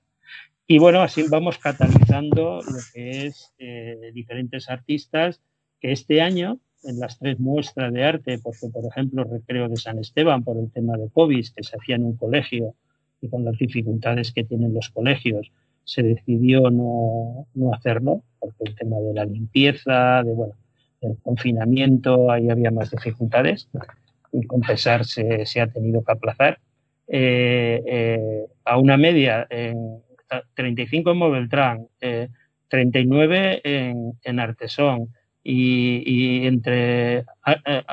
[0.67, 5.41] Y bueno, así vamos catalizando lo que es eh, diferentes artistas
[5.81, 9.99] que este año, en las tres muestras de arte, porque por ejemplo Recreo de San
[9.99, 12.75] Esteban, por el tema de COVID, que se hacía en un colegio
[13.23, 15.51] y con las dificultades que tienen los colegios,
[15.85, 20.55] se decidió no, no hacerlo, porque el tema de la limpieza, de bueno,
[21.01, 23.69] el confinamiento, ahí había más dificultades,
[24.33, 26.59] y con pesar se, se ha tenido que aplazar.
[27.09, 30.01] Eh, eh, a una media en
[30.55, 32.29] 35 en Moveltrán, eh,
[32.69, 35.09] 39 en, en Artesón
[35.43, 37.25] y, y entre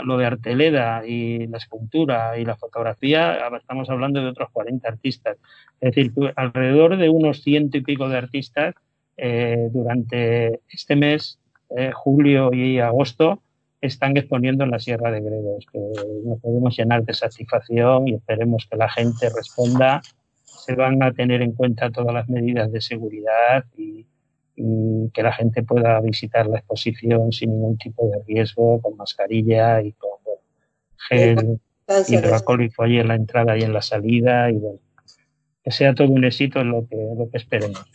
[0.04, 5.38] lo de Arteleda y la escultura y la fotografía estamos hablando de otros 40 artistas.
[5.80, 8.76] Es decir, alrededor de unos ciento y pico de artistas
[9.16, 11.40] eh, durante este mes,
[11.76, 13.42] eh, julio y agosto,
[13.82, 15.80] están exponiendo en la Sierra de Gredos, que
[16.26, 20.02] nos podemos llenar de satisfacción y esperemos que la gente responda
[20.68, 24.06] se van a tener en cuenta todas las medidas de seguridad y,
[25.14, 29.92] que la gente pueda visitar la exposición sin ningún tipo de riesgo, con mascarilla y
[29.94, 30.20] con
[31.08, 31.60] gel
[32.08, 34.80] hidroalcohólico allí en la entrada y en la salida y bueno,
[35.64, 37.86] que sea todo un éxito en lo que, lo que esperemos.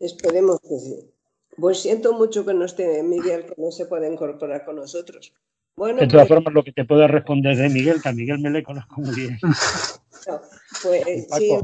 [0.00, 1.13] Esperemos que sí.
[1.56, 5.32] Pues siento mucho que no esté Miguel, que no se pueda incorporar con nosotros.
[5.76, 8.38] Bueno, de todas pues formas, lo que te puedo responder de Miguel, que a Miguel
[8.38, 9.38] me le conozco muy bien.
[10.82, 11.58] pues, sí,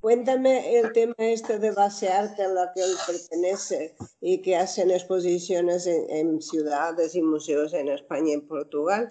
[0.00, 4.90] Cuéntame el tema este de base arte a la que él pertenece y que hacen
[4.90, 9.10] exposiciones en, ciudades y museos en España y en Portugal.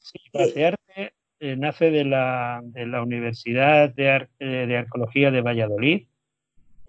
[0.00, 6.06] Sí, base arte eh, nace de la, de la Universidad de, de Arqueología de Valladolid.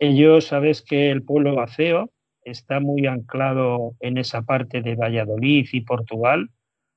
[0.02, 2.10] Ellos, sabes que el pueblo vaceo
[2.44, 6.50] está muy anclado en esa parte de Valladolid y Portugal.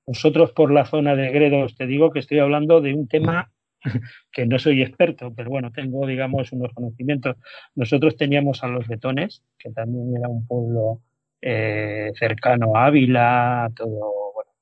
[0.06, 3.52] Nosotros por la zona de Gredos, te digo que estoy hablando de un tema
[4.32, 7.36] que no soy experto, pero bueno, tengo, digamos, unos conocimientos.
[7.74, 11.02] Nosotros teníamos a los betones, que también era un pueblo
[11.42, 13.70] eh, cercano a Ávila,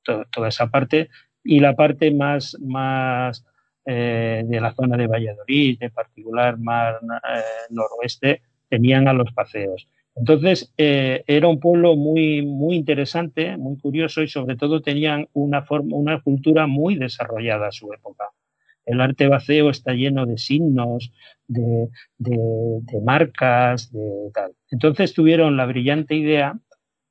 [0.02, 1.10] toda esa parte,
[1.44, 3.44] y la parte más, más
[3.84, 9.88] eh, de la zona de Valladolid, en particular más eh, noroeste, tenían a los paseos.
[10.14, 15.62] Entonces, eh, era un pueblo muy, muy interesante, muy curioso y sobre todo tenían una,
[15.62, 18.26] forma, una cultura muy desarrollada a su época.
[18.84, 21.12] El arte vaceo está lleno de signos,
[21.46, 24.52] de, de marcas, de tal.
[24.70, 26.58] Entonces tuvieron la brillante idea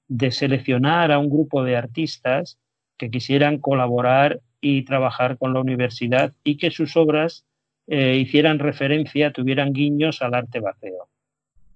[0.08, 2.60] de seleccionar a un grupo de artistas
[2.98, 7.46] que quisieran colaborar y trabajar con la universidad y que sus obras
[7.88, 11.10] eh, hicieran referencia, tuvieran guiños al arte vaceo.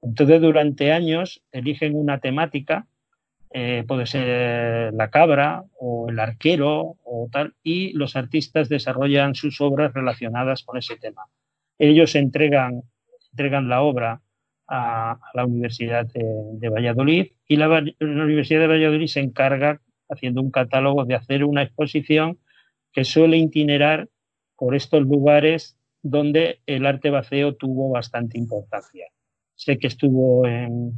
[0.02, 2.86] Entonces, durante años eligen una temática,
[3.52, 9.62] eh, puede ser la cabra o el arquero o tal, y los artistas desarrollan sus
[9.62, 11.24] obras relacionadas con ese tema.
[11.80, 12.84] Ellos entregan,
[13.32, 14.22] entregan la obra
[14.68, 17.68] a, la Universidad de, Valladolid y la,
[18.00, 22.38] Universidad de Valladolid se encarga, haciendo un catálogo, de hacer una exposición
[22.96, 24.08] que suele itinerar
[24.56, 29.08] por estos lugares donde el arte vaceo tuvo bastante importancia.
[29.56, 30.94] Sé que estuvo en,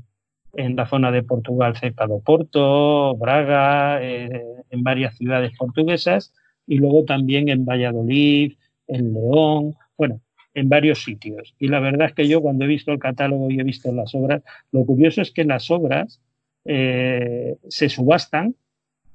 [0.53, 6.33] en la zona de Portugal cerca de Porto, Braga, eh, en varias ciudades portuguesas
[6.67, 8.53] y luego también en Valladolid,
[8.87, 10.21] en León, bueno,
[10.53, 11.55] en varios sitios.
[11.57, 14.13] Y la verdad es que yo cuando he visto el catálogo y he visto las
[14.13, 16.21] obras, lo curioso es que las obras
[16.63, 18.55] eh, se subastan,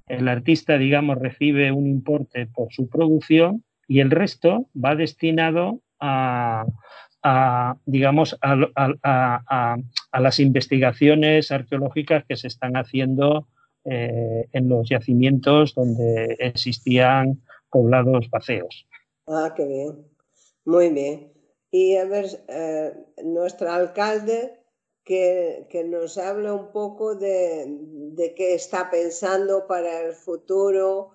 [0.06, 6.64] el artista, digamos, recibe un importe por su producción y el resto va destinado a,
[7.86, 9.76] digamos, a,
[10.12, 13.48] las investigaciones arqueológicas que se están haciendo
[13.84, 18.86] eh, en los yacimientos donde existían poblados vacíos.
[19.26, 20.06] Ah, qué bien.
[20.64, 21.32] Muy bien.
[21.70, 22.92] y a ver, eh,
[23.24, 24.61] nuestro alcalde
[25.04, 31.12] que, nos hable un poco de, qué está pensando para el futuro,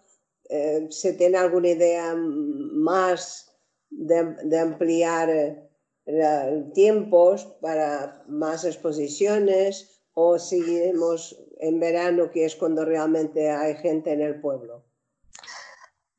[0.50, 3.52] eh, si tiene alguna idea más
[3.90, 13.50] de, ampliar eh, tiempos para más exposiciones o seguiremos en verano, que es cuando realmente
[13.50, 14.87] hay gente en el pueblo.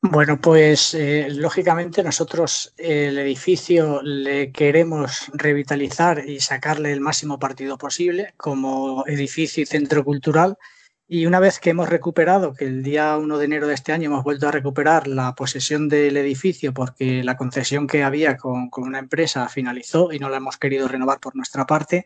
[0.01, 7.77] Bueno, pues eh, lógicamente nosotros el edificio le queremos revitalizar y sacarle el máximo partido
[7.77, 10.57] posible como edificio y centro cultural.
[11.05, 14.05] Y una vez que hemos recuperado, que el día 1 de enero de este año
[14.09, 18.85] hemos vuelto a recuperar la posesión del edificio porque la concesión que había con, con
[18.85, 22.05] una empresa finalizó y no la hemos querido renovar por nuestra parte,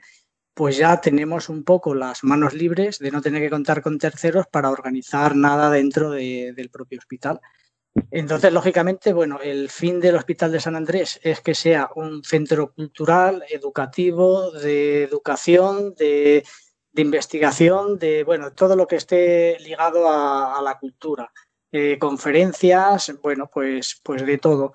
[0.56, 4.48] pues ya tenemos un poco las manos libres de no tener que contar con terceros
[4.48, 7.40] para organizar nada dentro del propio hospital.
[8.10, 12.74] Entonces, lógicamente, bueno, el fin del Hospital de San Andrés es que sea un centro
[12.74, 16.44] cultural, educativo, de educación, de,
[16.96, 21.32] investigación, de bueno, todo lo que esté ligado a, la cultura.
[21.72, 24.74] Eh, conferencias, bueno, pues, pues de todo.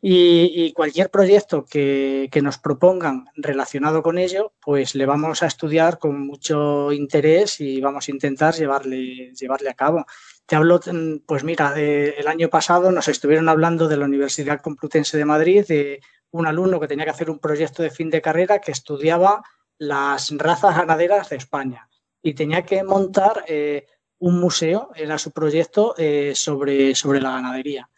[0.00, 5.98] Y, cualquier proyecto que, que, nos propongan relacionado con ello, pues le vamos a estudiar
[5.98, 10.06] con mucho interés y vamos a intentar llevarle, llevarle a cabo.
[10.48, 15.18] Te hablo, mm, pues mira, el año pasado nos estuvieron hablando de la Universidad Complutense
[15.18, 18.58] de Madrid, de un alumno que tenía que hacer un proyecto de fin de carrera
[18.58, 19.42] que estudiaba
[19.76, 21.90] las razas ganaderas de España
[22.22, 23.88] y tenía que montar eh,
[24.20, 27.90] un museo, era su proyecto, eh, sobre, sobre la ganadería.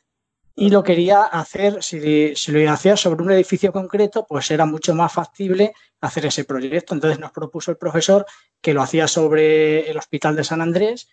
[0.57, 4.92] Y lo quería hacer, si, si lo hacía sobre un edificio concreto, pues era mucho
[4.96, 6.94] más factible hacer ese proyecto.
[6.94, 8.26] Entonces nos propuso el profesor
[8.61, 11.09] que lo hacía sobre el Hospital de San Andrés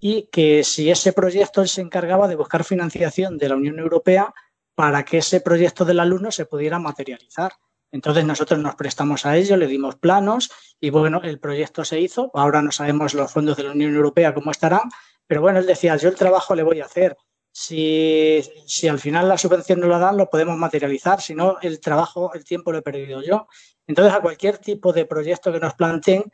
[0.00, 4.34] y que si ese proyecto él se encargaba de buscar financiación de la Unión Europea
[4.74, 7.52] para que ese proyecto del alumno se pudiera materializar.
[7.92, 12.30] Entonces nosotros nos prestamos a ello, le dimos planos y bueno, el proyecto se hizo.
[12.34, 14.90] Ahora no sabemos los fondos de la Unión Europea cómo estarán,
[15.26, 17.16] pero bueno, él decía, yo el trabajo le voy a hacer.
[17.52, 21.20] Si, si al final la subvención no la dan, lo podemos materializar.
[21.20, 23.46] Si no, el trabajo, el tiempo lo he perdido yo.
[23.86, 26.24] Entonces, a cualquier tipo de proyecto que nos planteen,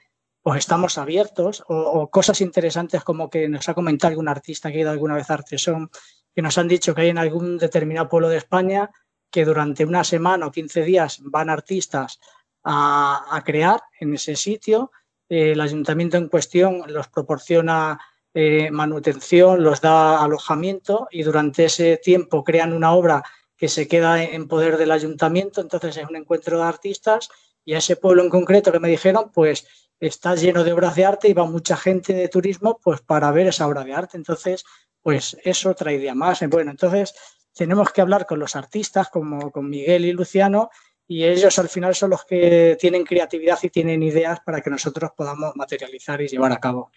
[0.43, 4.81] pues estamos abiertos o, cosas interesantes como que nos ha comentado algún artista que ha
[4.83, 5.91] ido alguna vez a Artesón,
[6.35, 8.91] que nos han dicho que hay en algún determinado pueblo de España
[9.31, 12.19] que durante una semana o 15 días van artistas
[12.65, 14.91] a, crear en ese sitio.
[15.29, 17.99] Eh, el ayuntamiento en cuestión los proporciona
[18.35, 23.23] eh, manutención, los da alojamiento y durante ese tiempo crean una obra
[23.57, 25.61] que se queda en poder del ayuntamiento.
[25.61, 27.29] Entonces es un encuentro de artistas
[27.71, 29.65] y a ese pueblo en concreto que me dijeron, pues
[30.01, 33.47] está lleno de obras de arte y va mucha gente de turismo pues para ver
[33.47, 34.17] esa obra de arte.
[34.17, 34.65] Entonces,
[35.01, 36.41] pues eso otra idea más.
[36.49, 37.15] Bueno, entonces
[37.55, 40.71] tenemos que hablar con los artistas como con Miguel y Luciano
[41.07, 45.13] y ellos al final son los que tienen creatividad y tienen ideas para que nosotros
[45.17, 46.91] podamos materializar y llevar a cabo.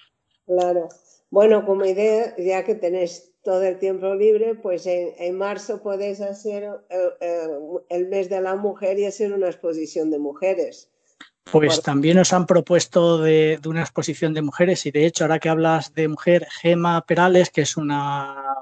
[0.47, 0.89] Claro.
[1.29, 6.69] Bueno, como idea, ya que tenéis todo el tiempo libre, pues en, marzo podéis hacer
[6.89, 10.89] el, el, mes de la mujer y hacer una exposición de mujeres.
[11.51, 15.49] Pues también nos han propuesto de, una exposición de mujeres y de hecho ahora que
[15.49, 18.55] hablas de mujer, Gema Perales, que es una,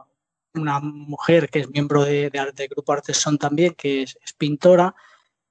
[0.56, 4.96] una mujer que es miembro de, del grupo Artesón también, que es, pintora,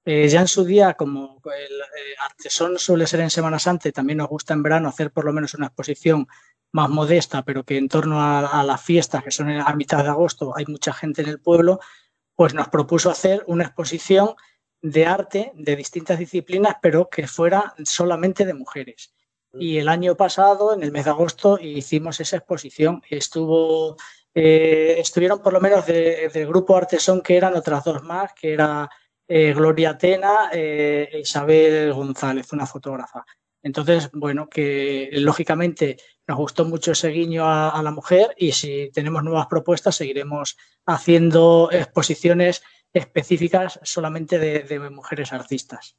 [0.05, 4.18] eh, ya en su día, como el eh, Artesón suele ser en Semana Santa, también
[4.18, 6.26] nos gusta en verano hacer por lo menos una exposición
[6.73, 10.11] más modesta, pero que en torno a, a las fiestas, que son a mitad de
[10.11, 11.81] agosto, hay mucha gente en el pueblo,
[12.35, 14.35] pues nos propuso hacer una exposición
[14.83, 19.12] de arte de distintas disciplinas, pero que fuera solamente de mujeres.
[19.53, 23.03] Y el año pasado, en el mes de agosto, hicimos esa exposición.
[23.11, 23.97] Estuvo,
[24.33, 28.89] eh, estuvieron por lo menos del grupo Artesón, que eran otras dos más, que era
[29.27, 33.25] eh, Gloria Atena eh, e Isabel González, una fotógrafa.
[33.63, 38.91] Entonces, bueno, que lógicamente nos gustó mucho ese guiño a, a la mujer y si
[38.93, 40.57] tenemos nuevas propuestas seguiremos
[40.87, 45.97] haciendo exposiciones específicas solamente de, mujeres artistas.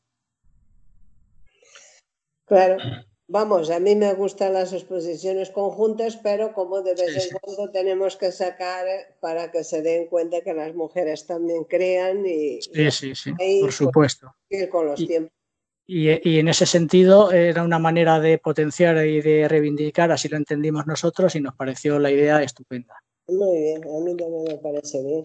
[2.45, 2.77] Claro,
[3.27, 8.17] vamos, a mí me gustan las exposiciones conjuntas, pero como de vez en cuando tenemos
[8.17, 8.85] que sacar
[9.21, 12.61] para que se den cuenta que las mujeres también crean y...
[12.61, 14.35] Sí, sí, sí, por supuesto.
[14.69, 15.40] con los tiempos.
[15.93, 20.37] Y, y, en ese sentido era una manera de potenciar y de reivindicar, así lo
[20.37, 22.95] entendimos nosotros y nos pareció la idea estupenda.
[23.27, 25.23] Muy bien, a mí también me parece bien.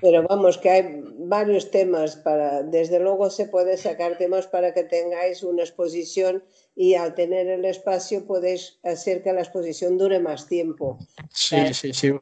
[0.00, 4.84] Pero vamos, que hay varios temas para, desde luego se puede sacar temas para que
[4.84, 6.42] tengáis una exposición
[6.74, 10.98] y al tener el espacio podéis hacer que la exposición dure más tiempo.
[11.30, 12.12] Sí, sí, sí.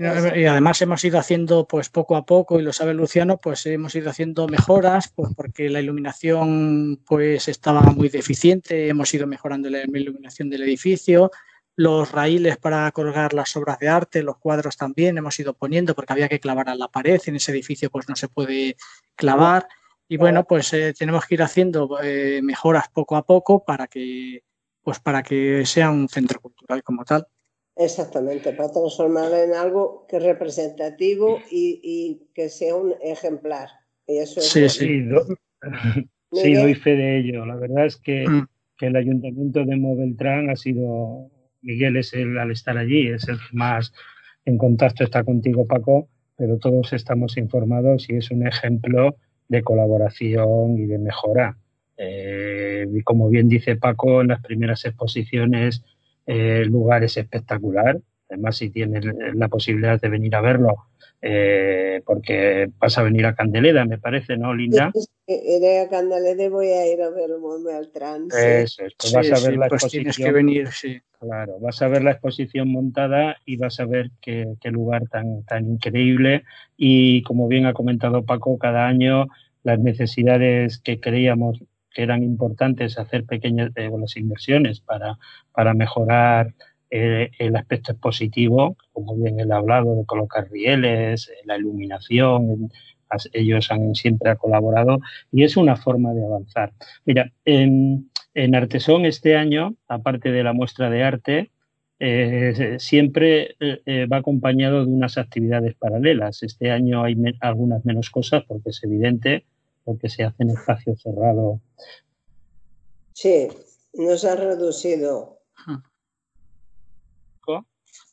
[0.00, 3.94] Y además hemos ido haciendo, pues poco a poco, y lo sabe Luciano, pues hemos
[3.94, 9.82] ido haciendo mejoras, pues porque la iluminación pues estaba muy deficiente, hemos ido mejorando la
[9.82, 11.30] iluminación del edificio,
[11.76, 16.14] los raíles para colgar las obras de arte, los cuadros también hemos ido poniendo porque
[16.14, 18.76] había que clavar a la pared, en ese edificio pues no se puede
[19.16, 19.68] clavar.
[20.08, 24.44] Y bueno, pues eh, tenemos que ir haciendo eh, mejoras poco a poco para que,
[24.82, 27.26] pues para que sea un centro cultural como tal.
[27.80, 33.70] Exactamente, para transformarlo en algo que es representativo y, que sea un ejemplar.
[34.06, 35.08] sí, sí.
[36.32, 37.46] sí, doy fe de ello.
[37.46, 38.46] La verdad es que, mm.
[38.76, 41.30] que el ayuntamiento de Moveltrán ha sido,
[41.62, 43.94] Miguel es el, al estar allí, es el que más
[44.44, 46.06] en contacto está contigo, Paco,
[46.36, 49.16] pero todos estamos informados y es un ejemplo
[49.48, 51.56] de colaboración y de mejora.
[51.96, 55.82] Eh, y como bien dice Paco, en las primeras exposiciones
[56.30, 57.98] el lugar es espectacular.
[58.28, 59.04] Además, si tienes
[59.34, 60.86] la posibilidad de venir a verlo,
[61.20, 64.92] eh, porque vas a venir a Candeleda, me parece, ¿no, Linda?
[65.26, 67.30] Iré a Candeleda y voy a ir a ver
[67.64, 68.28] Beltrán.
[68.28, 70.26] Eso es, pues vas a ver la pues exposición.
[70.26, 71.00] que venir, sí.
[71.18, 75.66] Claro, vas a ver la exposición montada y vas a ver qué, lugar tan, tan
[75.66, 76.44] increíble.
[76.76, 79.26] Y como bien ha comentado Paco, cada año
[79.62, 81.62] las necesidades que creíamos
[81.92, 85.18] que eran importantes hacer pequeñas eh, las inversiones para,
[85.52, 86.54] para mejorar
[86.90, 92.70] eh, el aspecto expositivo, como bien él ha hablado, de colocar rieles, eh, la iluminación,
[93.32, 95.00] ellos han siempre colaborado
[95.32, 96.72] y es una forma de avanzar.
[97.04, 101.50] Mira, en, en Artesón este año, aparte de la muestra de arte,
[102.78, 103.56] siempre
[104.10, 106.42] va acompañado de unas actividades paralelas.
[106.44, 109.44] Este año hay algunas menos cosas porque es evidente
[109.90, 111.60] porque se hace en espacio cerrado.
[113.12, 113.48] Sí,
[113.94, 115.40] nos ha reducido.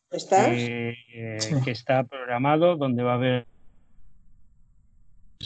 [0.10, 0.50] ¿Estás?
[0.54, 0.96] Eh,
[1.64, 3.46] que está programado, donde va a haber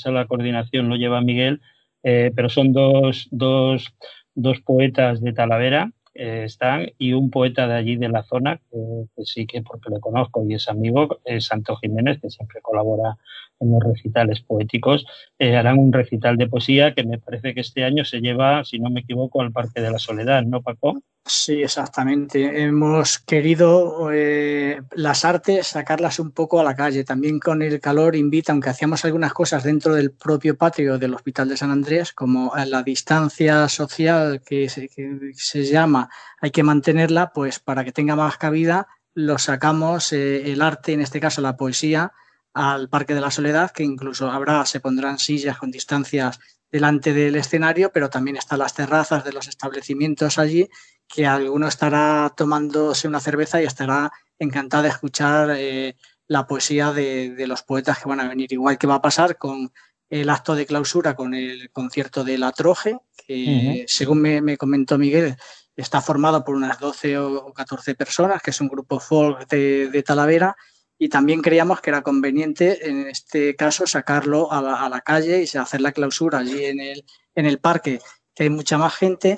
[0.06, 1.62] la coordinación lo lleva Miguel,
[2.04, 3.94] eh, pero son dos, dos,
[4.34, 9.24] dos poetas de Talavera eh, están y un poeta de allí de la zona, que,
[9.24, 13.18] sí que porque le conozco y es amigo, es Santo Jiménez, que siempre colabora
[13.60, 15.06] en los recitales poéticos,
[15.40, 18.80] eh, harán un recital de poesía que me parece que este año se lleva, si
[18.80, 21.02] no me equivoco, al Parque de la Soledad, ¿no, Paco?
[21.24, 22.64] Sí, exactamente.
[22.64, 27.04] Hemos querido eh, las artes sacarlas un poco a la calle.
[27.04, 31.48] También con el calor invita, aunque hacíamos algunas cosas dentro del propio patio del Hospital
[31.50, 36.10] de San Andrés, como la distancia social que se, que se llama,
[36.42, 41.02] hay que mantenerla, pues para que tenga más cabida, lo sacamos eh, el arte, en
[41.02, 42.14] este caso la poesía,
[42.54, 46.40] al Parque de la Soledad, que incluso habrá, se pondrán sillas con distancias
[46.72, 50.70] delante del escenario, pero también están las terrazas de los establecimientos allí
[51.08, 55.96] que alguno estará tomándose una cerveza y estará encantado de escuchar eh,
[56.28, 58.52] la poesía de, los poetas que van a venir.
[58.54, 59.72] Igual que va a pasar con
[60.10, 62.98] el acto de clausura, con el concierto de la Troje,
[63.28, 65.36] que según me, comentó Miguel,
[65.76, 70.56] está formado por unas 12 o 14 personas, que es un grupo folk de, Talavera,
[71.02, 75.82] y también creíamos que era conveniente en este caso sacarlo a la, calle y hacer
[75.82, 78.00] la clausura allí en el, en el parque,
[78.36, 79.36] que hay mucha más gente,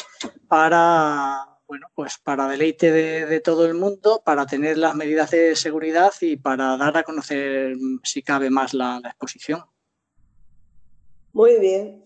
[0.50, 6.12] para bueno, pues para deleite de, todo el mundo, para tener las medidas de seguridad
[6.20, 9.64] y para dar a conocer, si cabe más, la, exposición.
[11.32, 12.04] Muy bien,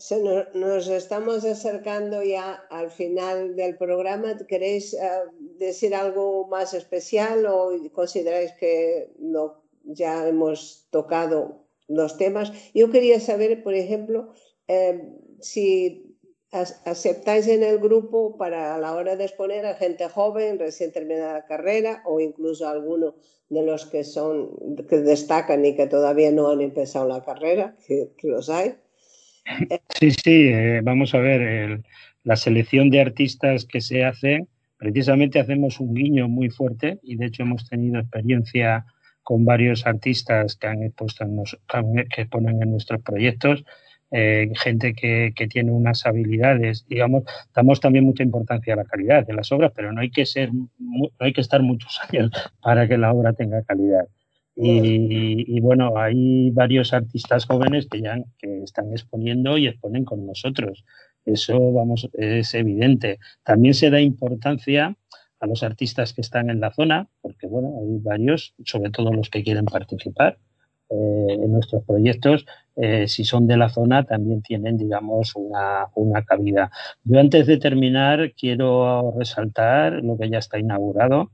[0.54, 4.38] nos, estamos acercando ya al final del programa.
[4.48, 5.10] ¿Queréis eh,
[5.60, 12.52] decir algo más especial o consideráis que no, ya hemos tocado los temas?
[12.74, 14.34] Yo quería saber, por ejemplo,
[14.68, 15.02] eh,
[15.40, 16.18] si
[16.52, 21.34] aceptáis en el grupo para a la hora de exponer a gente joven, recién terminada
[21.34, 23.16] la carrera o incluso alguno
[23.50, 24.52] de los que son
[24.90, 28.76] que destacan y que todavía no han empezado la carrera, que, los hay.
[30.00, 31.82] Sí, sí, eh, vamos a ver,
[32.24, 34.48] la selección de artistas que se hace,
[34.78, 38.86] precisamente hacemos un guiño muy fuerte y de hecho hemos tenido experiencia
[39.24, 41.26] con varios artistas que han expuesto
[42.10, 43.66] que exponen en nuestros proyectos
[44.10, 47.24] eh, gente que, tiene unas habilidades, digamos,
[47.54, 50.52] damos también mucha importancia a la calidad de las obras, pero no hay que ser,
[50.54, 54.08] no hay que estar muchos años para que la obra tenga calidad.
[54.60, 60.84] Y, bueno, hay varios artistas jóvenes que ya que están exponiendo y exponen con nosotros.
[61.28, 63.20] Eso, vamos, es evidente.
[63.44, 64.96] También se da importancia
[65.40, 69.30] a los artistas que están en la zona, porque bueno, hay varios, sobre todo los
[69.30, 70.40] que quieren participar
[70.90, 72.46] eh, en nuestros proyectos,
[72.78, 76.72] eh, si son de la zona, también tienen, digamos, una, una, cabida.
[77.04, 81.32] Yo antes de terminar quiero resaltar lo que ya está inaugurado,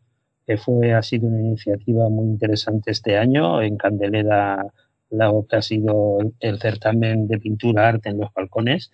[0.48, 3.62] que fue, ha sido una iniciativa muy interesante este año.
[3.62, 4.66] En Candelera,
[5.12, 8.92] lo que ha sido el certamen de pintura arte en los balcones,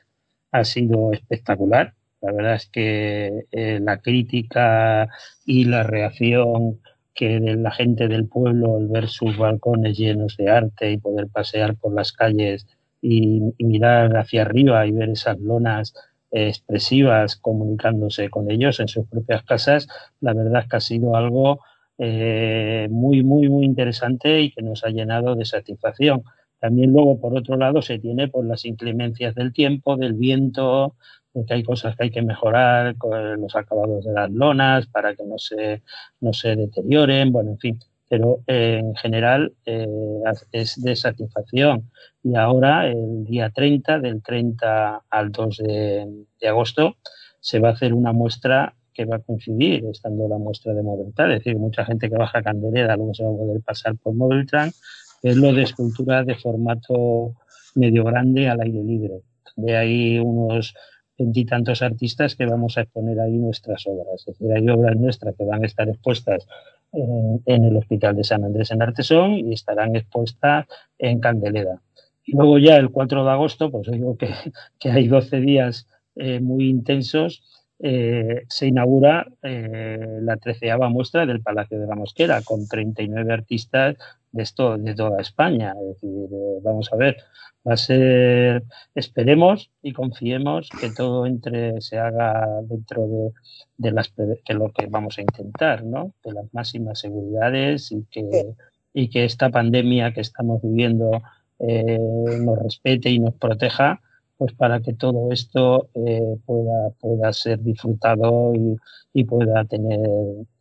[0.52, 1.94] ha sido espectacular.
[2.22, 5.08] La verdad es que eh, la crítica
[5.46, 6.80] y la reacción
[7.14, 11.28] que de la gente del pueblo al ver sus balcones llenos de arte y poder
[11.28, 12.66] pasear por las calles
[13.02, 15.94] y, mirar hacia arriba y ver esas lonas
[16.32, 19.88] expresivas comunicándose con ellos en sus propias casas,
[20.22, 21.60] la verdad es que ha sido algo
[21.98, 26.24] eh, muy, muy, muy interesante y que nos ha llenado de satisfacción.
[26.60, 30.96] También luego, por otro lado, se tiene por las inclemencias del tiempo, del viento,
[31.48, 32.96] que hay cosas que hay que mejorar,
[33.38, 35.84] los acabados de las lonas para que no se,
[36.20, 37.80] no se deterioren, bueno, en fin.
[38.10, 39.88] Pero eh, en general eh,
[40.52, 41.92] es de satisfacción.
[42.24, 46.96] Y ahora, el día 30, del 30 al 2 de, agosto,
[47.40, 51.32] se va a hacer una muestra que va a coincidir estando la muestra de Modeltran,
[51.32, 54.14] es decir, mucha gente que baja a Candelera luego se va a poder pasar por
[54.14, 54.72] Modeltran,
[55.24, 57.36] es lo de escultura de formato
[57.76, 59.22] medio grande al aire libre.
[59.56, 60.74] De ahí unos
[61.18, 64.22] veintitantos artistas que vamos a exponer ahí nuestras obras.
[64.28, 66.48] Es decir, hay obras nuestras que van a estar expuestas
[66.94, 70.66] en, el Hospital de San Andrés en Artesón y estarán expuestas
[70.98, 71.82] en Candelera.
[72.26, 74.30] Y luego ya el 4 de agosto, pues digo que,
[74.80, 77.44] que hay 12 días eh, muy intensos,
[77.80, 83.96] eh, se inaugura eh, la treceava muestra del Palacio de la Mosquera con 39 artistas
[84.32, 85.74] de, esto, de toda España.
[85.82, 86.30] Es decir,
[86.62, 87.18] vamos a ver,
[87.68, 88.64] Va a ser,
[88.96, 93.32] esperemos y confiemos que todo entre, se haga dentro de,
[93.78, 94.14] de las
[94.46, 96.14] que lo que vamos a intentar, ¿no?
[96.24, 98.56] De las máximas seguridades y que,
[98.94, 101.22] y que esta pandemia que estamos viviendo
[101.60, 102.00] eh,
[102.40, 104.02] nos respete y nos proteja,
[104.40, 108.78] pues para que todo esto eh, pueda, pueda ser disfrutado y,
[109.12, 110.00] y pueda tener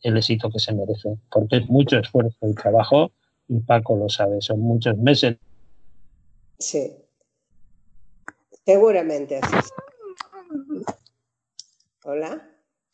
[0.02, 1.16] el éxito que se merece.
[1.30, 3.12] Porque es mucho esfuerzo y trabajo,
[3.46, 5.36] y Paco lo sabe, son muchos meses
[6.58, 6.92] Sí.
[8.66, 9.56] Seguramente así.
[12.04, 12.50] Hola.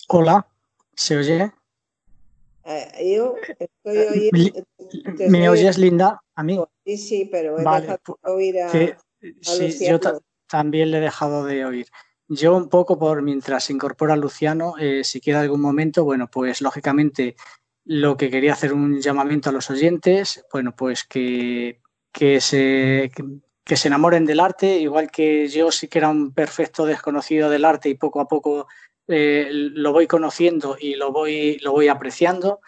[0.09, 0.47] Hola,
[0.95, 1.51] ¿se oye?
[2.66, 4.66] Eh, yo estoy oyendo.
[5.30, 6.22] ¿Me oyes, Linda?
[6.35, 6.61] A mí.
[6.85, 8.68] Sí, sí, pero he dejado de oír a.
[8.68, 10.22] Sí, yo también
[10.62, 11.86] le he dejado de oír.
[12.28, 16.61] Yo un poco por mientras se incorpora Luciano, eh, si queda algún momento, bueno, pues
[16.61, 17.36] lógicamente
[17.84, 21.80] lo que quería hacer un llamamiento a los oyentes, bueno, pues que,
[22.12, 23.11] que se
[23.64, 27.64] que se enamoren del arte, igual que yo sí que era un perfecto desconocido del
[27.64, 28.66] arte y poco a poco
[29.09, 32.61] eh, lo voy conociendo y lo voy, lo voy apreciando,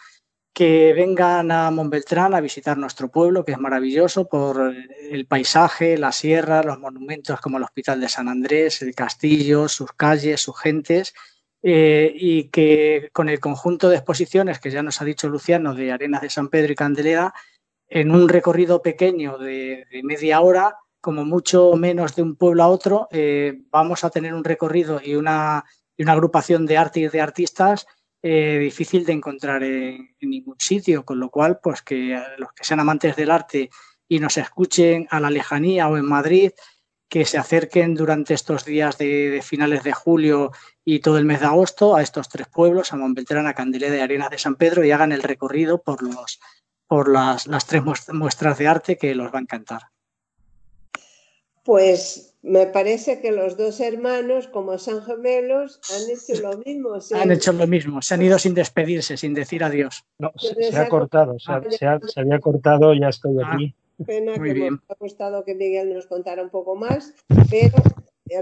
[0.56, 4.74] que vengan a Montbeltrán a visitar nuestro pueblo, que es maravilloso por
[5.10, 9.92] el paisaje, la sierra, los monumentos como el Hospital de San Andrés, el castillo, sus
[9.92, 11.12] calles, sus gentes,
[11.62, 15.92] eh, y que con el conjunto de exposiciones que ya nos ha dicho Luciano de
[15.92, 17.34] Arenas de San Pedro y Candelera,
[17.86, 23.08] en un recorrido pequeño de media hora, como mucho menos de un pueblo a otro,
[23.10, 25.66] eh, vamos a tener un recorrido y una,
[25.98, 27.86] agrupación de artistas
[28.28, 32.80] eh, difícil de encontrar en, ningún sitio, con lo cual, pues que los que sean
[32.80, 33.70] amantes del arte
[34.08, 36.50] y nos escuchen a la lejanía o en Madrid,
[37.08, 40.50] que se acerquen durante estos días de, finales de julio
[40.84, 44.00] y todo el mes de agosto a estos tres pueblos, a Montbeltrán, a Candelera y
[44.00, 46.40] Arenas de San Pedro, y hagan el recorrido por, los,
[46.88, 49.82] por las, las tres muestras de arte que los va a encantar.
[51.66, 56.90] Pues me parece que los dos hermanos, como son gemelos, han hecho lo mismo.
[57.12, 60.04] Han hecho lo mismo, se han ido sin despedirse, sin decir adiós.
[60.20, 61.50] No, se, ha cortado, se,
[62.20, 63.74] había cortado, ya estoy ah, aquí.
[64.06, 67.14] Pena que me ha gustado que Miguel nos contara un poco más,
[67.50, 67.82] pero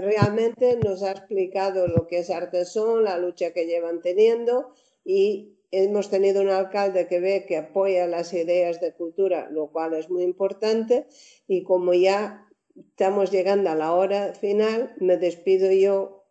[0.01, 4.69] realmente nos ha explicado lo que es Artesón, la lucha que llevan teniendo
[5.03, 9.95] y hemos tenido un alcalde que ve que apoya las ideas de cultura, lo cual
[9.95, 11.07] es muy importante
[11.47, 12.44] y como ya
[12.75, 14.93] estamos llegando a la hora final.
[14.99, 16.25] Me despido yo.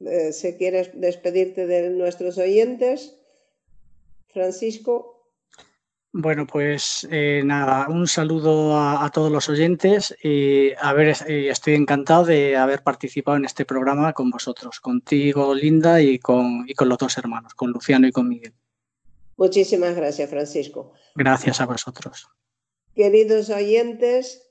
[0.00, 3.16] Eh, si quieres despedirte de nuestros oyentes,
[4.28, 5.18] Francisco.
[6.12, 11.74] Bueno, pues eh, nada, un saludo a, todos los oyentes y a ver, eh, estoy
[11.74, 16.88] encantado de haber participado en este programa con vosotros, contigo, Linda, y con, y con
[16.88, 18.54] los dos hermanos, con Luciano y con Miguel.
[19.36, 20.92] Muchísimas gracias, Francisco.
[21.14, 22.28] Gracias a vosotros.
[22.94, 24.47] Queridos oyentes,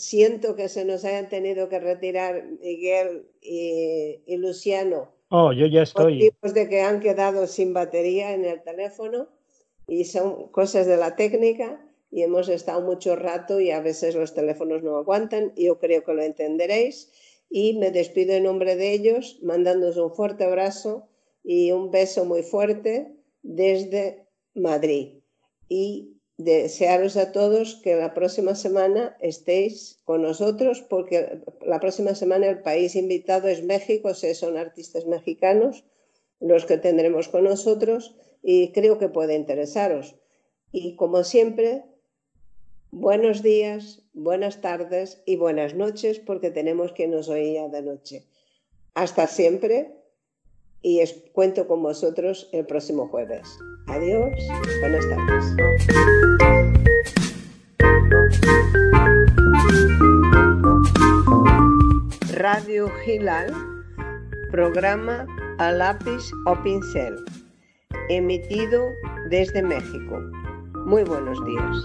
[0.00, 5.12] siento que se nos hayan tenido que retirar Miguel y, Luciano.
[5.28, 6.32] Oh, yo ya estoy.
[6.42, 9.28] de que han quedado sin batería en el teléfono
[9.86, 14.34] y son cosas de la técnica y hemos estado mucho rato y a veces los
[14.34, 15.52] teléfonos no aguantan.
[15.56, 17.12] Yo creo que lo entenderéis
[17.50, 21.08] y me despido en nombre de ellos mandándoos un fuerte abrazo
[21.44, 25.20] y un beso muy fuerte desde Madrid.
[25.68, 32.48] Y desearos a todos que la próxima semana estéis con nosotros, porque la próxima semana
[32.48, 35.84] el país invitado es México, son artistas mexicanos
[36.40, 40.16] los que tendremos con nosotros y creo que puede interesaros.
[40.72, 41.84] Y como siempre,
[42.90, 48.24] buenos días, buenas tardes y buenas noches, porque tenemos que nos oía de noche.
[48.94, 49.94] Hasta siempre
[50.82, 51.00] y
[51.32, 53.46] cuento con vosotros el próximo jueves.
[53.90, 54.32] Adiós,
[54.80, 55.56] buenas tardes.
[62.36, 63.52] Radio Gilal,
[64.52, 65.26] programa
[65.58, 67.16] a lápiz o pincel,
[68.08, 68.80] emitido
[69.28, 70.20] desde México.
[70.86, 71.76] Muy buenos días.